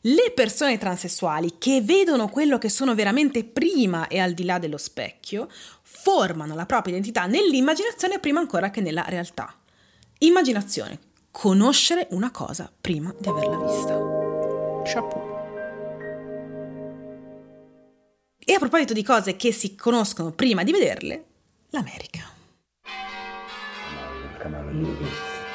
Le 0.02 0.32
persone 0.34 0.78
transessuali 0.78 1.56
che 1.58 1.82
vedono 1.82 2.30
quello 2.30 2.58
che 2.58 2.70
sono 2.70 2.96
veramente 2.96 3.44
prima 3.44 4.08
e 4.08 4.20
al 4.20 4.34
di 4.34 4.46
là 4.46 4.60
dello 4.60 4.78
specchio, 4.78 5.50
formano 5.82 6.56
la 6.56 6.66
propria 6.66 6.94
identità 6.94 7.26
nell'immaginazione 7.26 8.20
prima 8.20 8.40
ancora 8.40 8.70
che 8.70 8.80
nella 8.80 9.04
realtà. 9.08 9.54
Immaginazione, 10.20 11.00
conoscere 11.32 12.08
una 12.12 12.32
cosa 12.32 12.72
prima 12.80 13.14
di 13.20 13.28
averla 13.28 13.58
vista. 13.58 13.98
Chapeau. 14.86 15.37
E 18.50 18.54
a 18.54 18.60
proposito 18.60 18.94
di 18.94 19.04
cose 19.04 19.36
che 19.36 19.52
si 19.52 19.76
conoscono 19.76 20.32
prima 20.32 20.64
di 20.64 20.72
vederle, 20.72 21.24
l'America. 21.72 22.22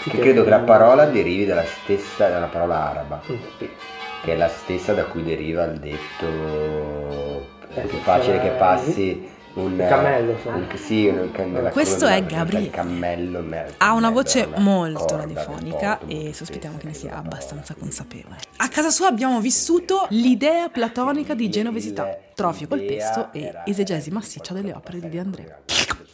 Che 0.03 0.19
credo 0.19 0.45
che 0.45 0.51
la 0.51 0.59
parola 0.59 1.07
derivi 1.07 1.47
dalla 1.47 1.65
stessa, 1.65 2.29
dalla 2.29 2.49
parola 2.49 2.91
araba, 2.91 3.23
che 3.57 4.33
è 4.35 4.37
la 4.37 4.49
stessa 4.49 4.93
da 4.93 5.07
cui 5.07 5.23
deriva 5.23 5.65
il 5.65 5.79
detto 5.79 7.49
è 7.73 7.81
più 7.87 7.97
facile 8.01 8.43
che 8.43 8.51
passi 8.51 9.27
un 9.55 9.77
cammello, 9.77 10.39
un, 10.45 10.67
sì, 10.77 11.07
un, 11.07 11.31
un, 11.35 11.71
Questo 11.73 12.07
è 12.07 12.25
Gabriele. 12.25 12.67
il 12.67 12.71
cammello, 12.71 13.39
il 13.41 13.75
Ha 13.79 13.93
una 13.93 14.11
voce 14.11 14.49
molto 14.57 15.17
radiofonica 15.17 15.99
e 16.07 16.33
sospettiamo 16.33 16.79
che 16.79 16.87
ne 16.87 16.95
sia 16.95 17.17
abbastanza 17.17 17.75
consapevole. 17.75 18.37
A 18.57 18.69
casa 18.69 18.91
sua 18.91 19.09
abbiamo 19.09 19.41
vissuto 19.41 20.07
l'idea 20.11 20.69
platonica 20.69 21.35
di 21.35 21.51
genovesità, 21.51 22.17
trofio 22.35 22.69
col 22.69 22.83
pesto 22.83 23.33
e 23.33 23.53
esegesi 23.67 24.11
massiccia 24.11 24.55
delle 24.55 24.73
opere 24.73 25.01
di 25.01 25.09
De 25.09 25.19
André. 25.19 25.63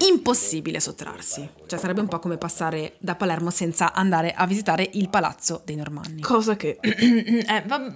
Impossibile 0.08 0.80
sottrarsi, 0.80 1.48
cioè 1.66 1.78
sarebbe 1.78 2.00
un 2.00 2.08
po' 2.08 2.18
come 2.18 2.38
passare 2.38 2.94
da 2.98 3.16
Palermo 3.16 3.50
senza 3.50 3.92
andare 3.92 4.32
a 4.32 4.46
visitare 4.46 4.88
il 4.92 5.08
palazzo 5.08 5.62
dei 5.64 5.76
Normanni. 5.76 6.20
Cosa 6.20 6.56
che... 6.56 6.78
eh, 6.80 7.62
va-. 7.66 7.92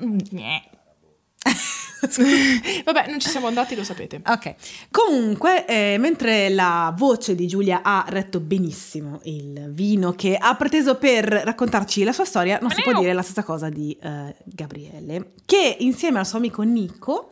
Vabbè, 2.85 3.09
non 3.09 3.21
ci 3.21 3.29
siamo 3.29 3.47
andati, 3.47 3.77
lo 3.77 3.85
sapete. 3.85 4.21
Ok, 4.27 4.55
comunque, 4.91 5.65
eh, 5.67 5.97
mentre 5.99 6.49
la 6.49 6.93
voce 6.97 7.35
di 7.35 7.47
Giulia 7.47 7.83
ha 7.83 8.05
retto 8.09 8.41
benissimo 8.41 9.21
il 9.25 9.71
vino 9.71 10.13
che 10.13 10.37
ha 10.37 10.55
preteso 10.57 10.97
per 10.97 11.25
raccontarci 11.27 12.03
la 12.03 12.13
sua 12.13 12.25
storia, 12.25 12.59
non 12.61 12.71
si 12.71 12.83
può 12.83 12.99
dire 12.99 13.13
la 13.13 13.23
stessa 13.23 13.45
cosa 13.45 13.69
di 13.69 13.97
eh, 14.03 14.35
Gabriele, 14.45 15.33
che 15.45 15.77
insieme 15.81 16.19
al 16.19 16.27
suo 16.27 16.39
amico 16.39 16.63
Nico 16.63 17.31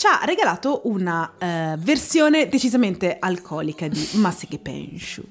ci 0.00 0.06
ha 0.06 0.24
regalato 0.24 0.80
una 0.84 1.34
eh, 1.36 1.74
versione 1.76 2.48
decisamente 2.48 3.18
alcolica 3.18 3.86
di 3.86 4.08
Masseghe 4.12 4.58
Penshu. 4.58 5.22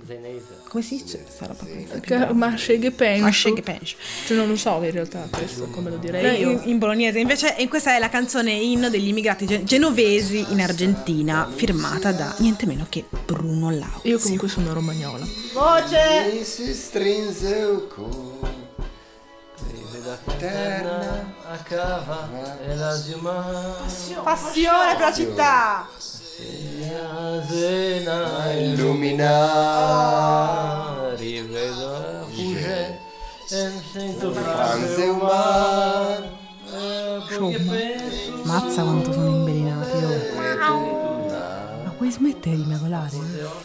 Come 0.68 0.84
si 0.84 1.02
dice? 1.02 1.26
Sarà 1.28 1.56
proprio 1.56 1.88
Ma 2.36 2.54
che 2.54 2.92
penso? 2.92 3.24
Masseghe 3.24 3.64
Penshu. 3.64 3.96
Cioè, 4.28 4.38
non 4.38 4.48
lo 4.48 4.56
so 4.56 4.80
in 4.84 4.92
realtà 4.92 5.28
questo, 5.32 5.66
come 5.72 5.90
lo 5.90 5.98
direi 5.98 6.42
io. 6.42 6.52
In, 6.52 6.62
in 6.66 6.78
bolognese, 6.78 7.18
invece, 7.18 7.58
e 7.58 7.68
questa 7.68 7.96
è 7.96 8.00
la 8.00 8.10
canzone 8.10 8.52
inno 8.52 8.90
degli 8.90 9.08
immigrati 9.08 9.48
gen- 9.48 9.66
genovesi 9.66 10.46
in 10.50 10.62
Argentina, 10.62 11.50
firmata 11.52 12.12
da 12.12 12.36
niente 12.38 12.68
meno 12.68 12.86
che 12.90 13.06
Bruno 13.26 13.72
Lau. 13.72 14.02
Io 14.04 14.20
comunque 14.20 14.50
sono 14.50 14.72
romagnola. 14.72 15.26
Mi 15.26 16.44
si 16.44 16.76
strinse 16.76 17.58
il 17.58 17.88
cuore 17.92 18.59
terra 20.38 21.26
a 21.50 21.58
cava 21.58 22.30
e 22.66 22.76
la 22.76 23.02
giumma 23.02 23.76
Passione 24.24 24.96
per 24.96 25.00
la 25.00 25.14
città! 25.14 25.88
la 26.90 27.44
sena 27.46 28.52
illumina 28.54 29.26
rivedo 31.16 31.92
la 31.92 32.26
fugge 32.30 33.00
e 33.50 33.72
sento 33.92 34.32
Franze 34.32 34.54
franze 34.54 35.04
umane 35.04 36.38
Mazza 38.44 38.84
quanto 38.84 39.12
sono 39.12 39.38
invelenati. 39.38 39.98
Ma 41.84 41.94
puoi 41.98 42.12
smettere 42.12 42.56
di 42.56 42.64
miagolare? 42.64 43.16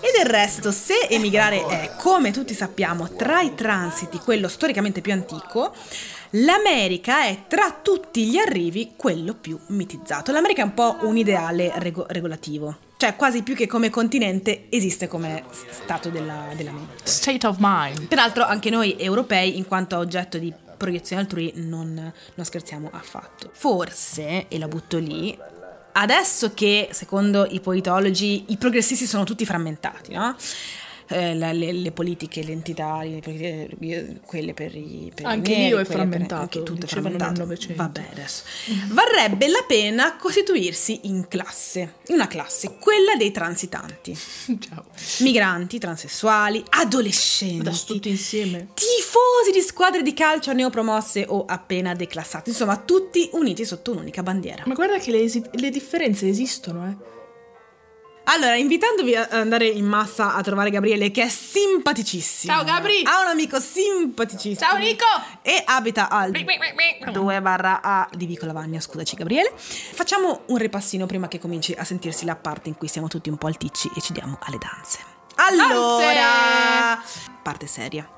E 0.00 0.10
del 0.16 0.26
resto, 0.26 0.72
se 0.72 1.06
emigrare 1.10 1.66
è, 1.66 1.92
come 1.98 2.30
tutti 2.32 2.54
sappiamo, 2.54 3.10
tra 3.14 3.42
i 3.42 3.54
transiti 3.54 4.18
quello 4.18 4.48
storicamente 4.48 5.02
più 5.02 5.12
antico, 5.12 5.74
l'America 6.36 7.24
è 7.24 7.44
tra 7.46 7.78
tutti 7.82 8.26
gli 8.26 8.38
arrivi 8.38 8.92
quello 8.96 9.34
più 9.34 9.58
mitizzato. 9.68 10.32
L'America 10.32 10.62
è 10.62 10.64
un 10.64 10.74
po' 10.74 10.96
un 11.02 11.16
ideale 11.16 11.72
rego- 11.76 12.06
regolativo. 12.08 12.78
Cioè, 12.96 13.16
quasi 13.16 13.42
più 13.42 13.54
che 13.54 13.66
come 13.66 13.90
continente, 13.90 14.66
esiste 14.70 15.08
come 15.08 15.44
stato 15.70 16.08
della, 16.08 16.46
della 16.56 16.72
mente. 16.72 17.02
State 17.04 17.46
of 17.46 17.56
mind. 17.58 18.06
Peraltro 18.06 18.44
anche 18.44 18.70
noi 18.70 18.96
europei, 18.98 19.58
in 19.58 19.66
quanto 19.66 19.98
oggetto 19.98 20.38
di 20.38 20.52
proiezione 20.76 21.22
altrui, 21.22 21.52
non, 21.56 22.12
non 22.34 22.44
scherziamo 22.44 22.88
affatto. 22.92 23.50
Forse, 23.52 24.48
e 24.48 24.58
la 24.58 24.68
butto 24.68 24.98
lì, 24.98 25.36
adesso 25.92 26.52
che 26.54 26.88
secondo 26.92 27.46
i 27.48 27.60
politologi 27.60 28.46
i 28.48 28.56
progressisti 28.56 29.06
sono 29.06 29.24
tutti 29.24 29.44
frammentati, 29.44 30.12
no? 30.14 30.34
Eh, 31.08 31.34
la- 31.34 31.52
le, 31.52 31.72
le 31.72 31.92
politiche 31.92 32.42
le 32.44 33.20
politiche- 33.20 34.20
quelle 34.24 34.54
per 34.54 34.74
i, 34.74 35.12
per 35.14 35.24
i 35.26 35.28
Anche 35.28 35.50
neri, 35.50 35.66
l'io 35.68 35.78
è 35.78 35.84
per- 35.84 35.96
frammentato, 35.96 36.40
anche 36.42 36.62
tutto 36.62 36.86
è 36.86 36.88
frammentato. 36.88 37.46
Vabbè, 37.74 38.06
adesso. 38.12 38.42
Varrebbe 38.88 39.48
la 39.48 39.62
pena 39.66 40.16
costituirsi 40.16 41.00
in 41.04 41.26
classe, 41.28 41.96
una 42.08 42.26
classe, 42.26 42.76
quella 42.78 43.14
dei 43.16 43.30
transitanti. 43.32 44.16
Ciao. 44.58 44.84
Migranti, 45.20 45.78
transessuali, 45.78 46.62
adolescenti. 46.70 47.60
Adesso 47.60 47.84
tutti 47.86 48.08
insieme. 48.08 48.68
Tifosi 48.74 49.50
di 49.52 49.60
squadre 49.60 50.02
di 50.02 50.14
calcio 50.14 50.52
neopromosse 50.52 51.26
o 51.28 51.44
appena 51.44 51.94
declassati, 51.94 52.50
insomma, 52.50 52.76
tutti 52.78 53.28
uniti 53.32 53.64
sotto 53.66 53.92
un'unica 53.92 54.22
bandiera. 54.22 54.62
Ma 54.66 54.74
guarda 54.74 54.98
che 54.98 55.10
le, 55.10 55.20
esi- 55.20 55.42
le 55.52 55.70
differenze 55.70 56.28
esistono, 56.28 56.86
eh. 56.88 57.12
Allora, 58.26 58.56
invitandovi 58.56 59.14
ad 59.14 59.32
andare 59.32 59.66
in 59.66 59.84
massa 59.84 60.34
a 60.34 60.40
trovare 60.42 60.70
Gabriele, 60.70 61.10
che 61.10 61.24
è 61.24 61.28
simpaticissimo. 61.28 62.52
Ciao, 62.52 62.64
Gabri! 62.64 63.02
Ha 63.04 63.20
un 63.20 63.26
amico 63.26 63.60
simpaticissimo. 63.60 64.70
Ciao, 64.70 64.78
Nico! 64.78 65.04
E 65.42 65.62
abita 65.64 66.08
al 66.08 66.30
2 66.30 67.42
barra 67.42 67.82
A 67.82 68.08
di 68.10 68.24
Vico 68.24 68.46
Lavagna, 68.46 68.80
scusaci 68.80 69.14
Gabriele. 69.14 69.52
Facciamo 69.56 70.42
un 70.46 70.56
ripassino 70.56 71.04
prima 71.04 71.28
che 71.28 71.38
cominci 71.38 71.74
a 71.76 71.84
sentirsi 71.84 72.24
la 72.24 72.34
parte 72.34 72.70
in 72.70 72.76
cui 72.76 72.88
siamo 72.88 73.08
tutti 73.08 73.28
un 73.28 73.36
po' 73.36 73.46
alticci 73.46 73.90
e 73.94 74.00
ci 74.00 74.14
diamo 74.14 74.38
alle 74.40 74.58
danze. 74.58 75.00
Allora, 75.36 77.02
parte 77.42 77.66
seria. 77.66 78.08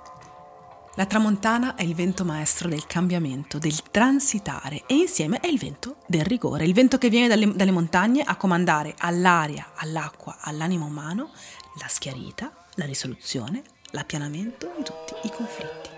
La 0.98 1.04
tramontana 1.04 1.74
è 1.74 1.82
il 1.82 1.94
vento 1.94 2.24
maestro 2.24 2.70
del 2.70 2.86
cambiamento, 2.86 3.58
del 3.58 3.82
transitare 3.90 4.84
e 4.86 4.94
insieme 4.94 5.40
è 5.40 5.46
il 5.46 5.58
vento 5.58 5.96
del 6.06 6.24
rigore, 6.24 6.64
il 6.64 6.72
vento 6.72 6.96
che 6.96 7.10
viene 7.10 7.28
dalle, 7.28 7.54
dalle 7.54 7.70
montagne 7.70 8.22
a 8.22 8.34
comandare 8.36 8.94
all'aria, 8.96 9.72
all'acqua, 9.74 10.38
all'animo 10.40 10.86
umano 10.86 11.32
la 11.78 11.86
schiarita, 11.86 12.50
la 12.76 12.86
risoluzione, 12.86 13.62
l'appianamento 13.90 14.72
di 14.74 14.84
tutti 14.84 15.26
i 15.26 15.30
conflitti. 15.30 15.90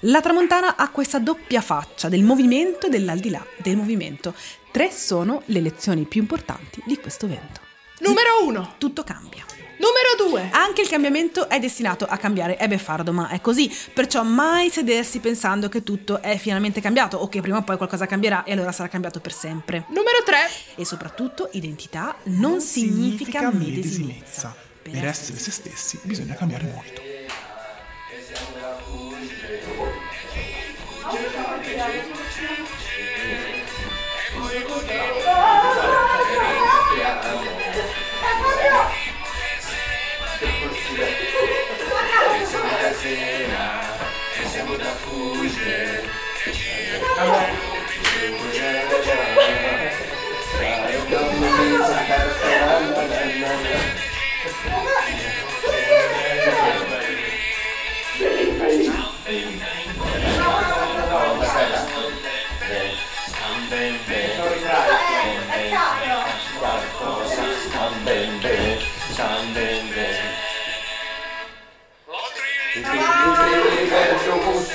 La 0.00 0.20
tramontana 0.20 0.74
ha 0.74 0.90
questa 0.90 1.20
doppia 1.20 1.60
faccia 1.60 2.08
del 2.08 2.24
movimento 2.24 2.88
e 2.88 2.90
dell'aldilà 2.90 3.46
del 3.58 3.76
movimento. 3.76 4.34
Tre 4.72 4.90
sono 4.90 5.42
le 5.44 5.60
lezioni 5.60 6.06
più 6.06 6.20
importanti 6.20 6.82
di 6.86 6.96
questo 6.96 7.28
vento. 7.28 7.60
Numero 8.00 8.44
uno. 8.44 8.74
Tutto 8.78 9.04
cambia. 9.04 9.44
Numero 9.80 10.28
due. 10.28 10.50
Anche 10.52 10.82
il 10.82 10.88
cambiamento 10.88 11.48
è 11.48 11.58
destinato 11.58 12.04
a 12.04 12.18
cambiare, 12.18 12.56
è 12.56 12.68
beffardo, 12.68 13.12
ma 13.12 13.28
è 13.28 13.40
così. 13.40 13.74
Perciò 13.94 14.22
mai 14.22 14.68
sedersi 14.68 15.20
pensando 15.20 15.70
che 15.70 15.82
tutto 15.82 16.20
è 16.20 16.36
finalmente 16.36 16.82
cambiato 16.82 17.16
o 17.16 17.28
che 17.30 17.40
prima 17.40 17.56
o 17.56 17.62
poi 17.62 17.78
qualcosa 17.78 18.04
cambierà 18.04 18.44
e 18.44 18.52
allora 18.52 18.72
sarà 18.72 18.90
cambiato 18.90 19.20
per 19.20 19.32
sempre. 19.32 19.86
Numero 19.88 20.22
tre. 20.22 20.50
E 20.74 20.84
soprattutto 20.84 21.48
identità 21.52 22.14
non, 22.24 22.60
significa, 22.60 23.50
medesimezza. 23.50 24.54
Per 24.82 25.06
essere 25.06 25.38
se 25.38 25.50
stessi 25.50 25.98
bisogna 26.02 26.34
cambiare 26.34 26.64
molto. 26.64 27.00
será 43.00 43.80
é 44.38 44.44
sempre 44.46 44.76
da 44.76 44.84
fugir. 44.84 46.04
É 46.46 46.50
dia 46.50 47.00
de 47.88 48.28
mulher 48.28 48.86
de 48.88 49.10
Eu 51.12 51.20
não 51.20 51.32
me 51.32 51.78
sacar 51.78 52.28
será 52.40 52.80
na 52.80 52.90
Sunday, 63.70 63.92
Sunday, 68.36 68.78
Sunday. 69.16 69.79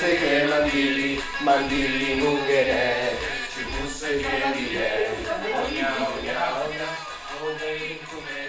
fosse 0.06 0.18
che 0.18 0.44
mandilli, 0.44 1.20
mandilli 1.40 2.14
munghere, 2.22 3.18
ci 3.52 3.64
fosse 3.64 4.18
che 4.18 4.52
dire, 4.54 5.16
oia 5.52 5.96
oia 5.98 6.64
oia, 6.64 6.88
oia 7.42 7.74
in 7.74 7.98
com'è. 8.08 8.45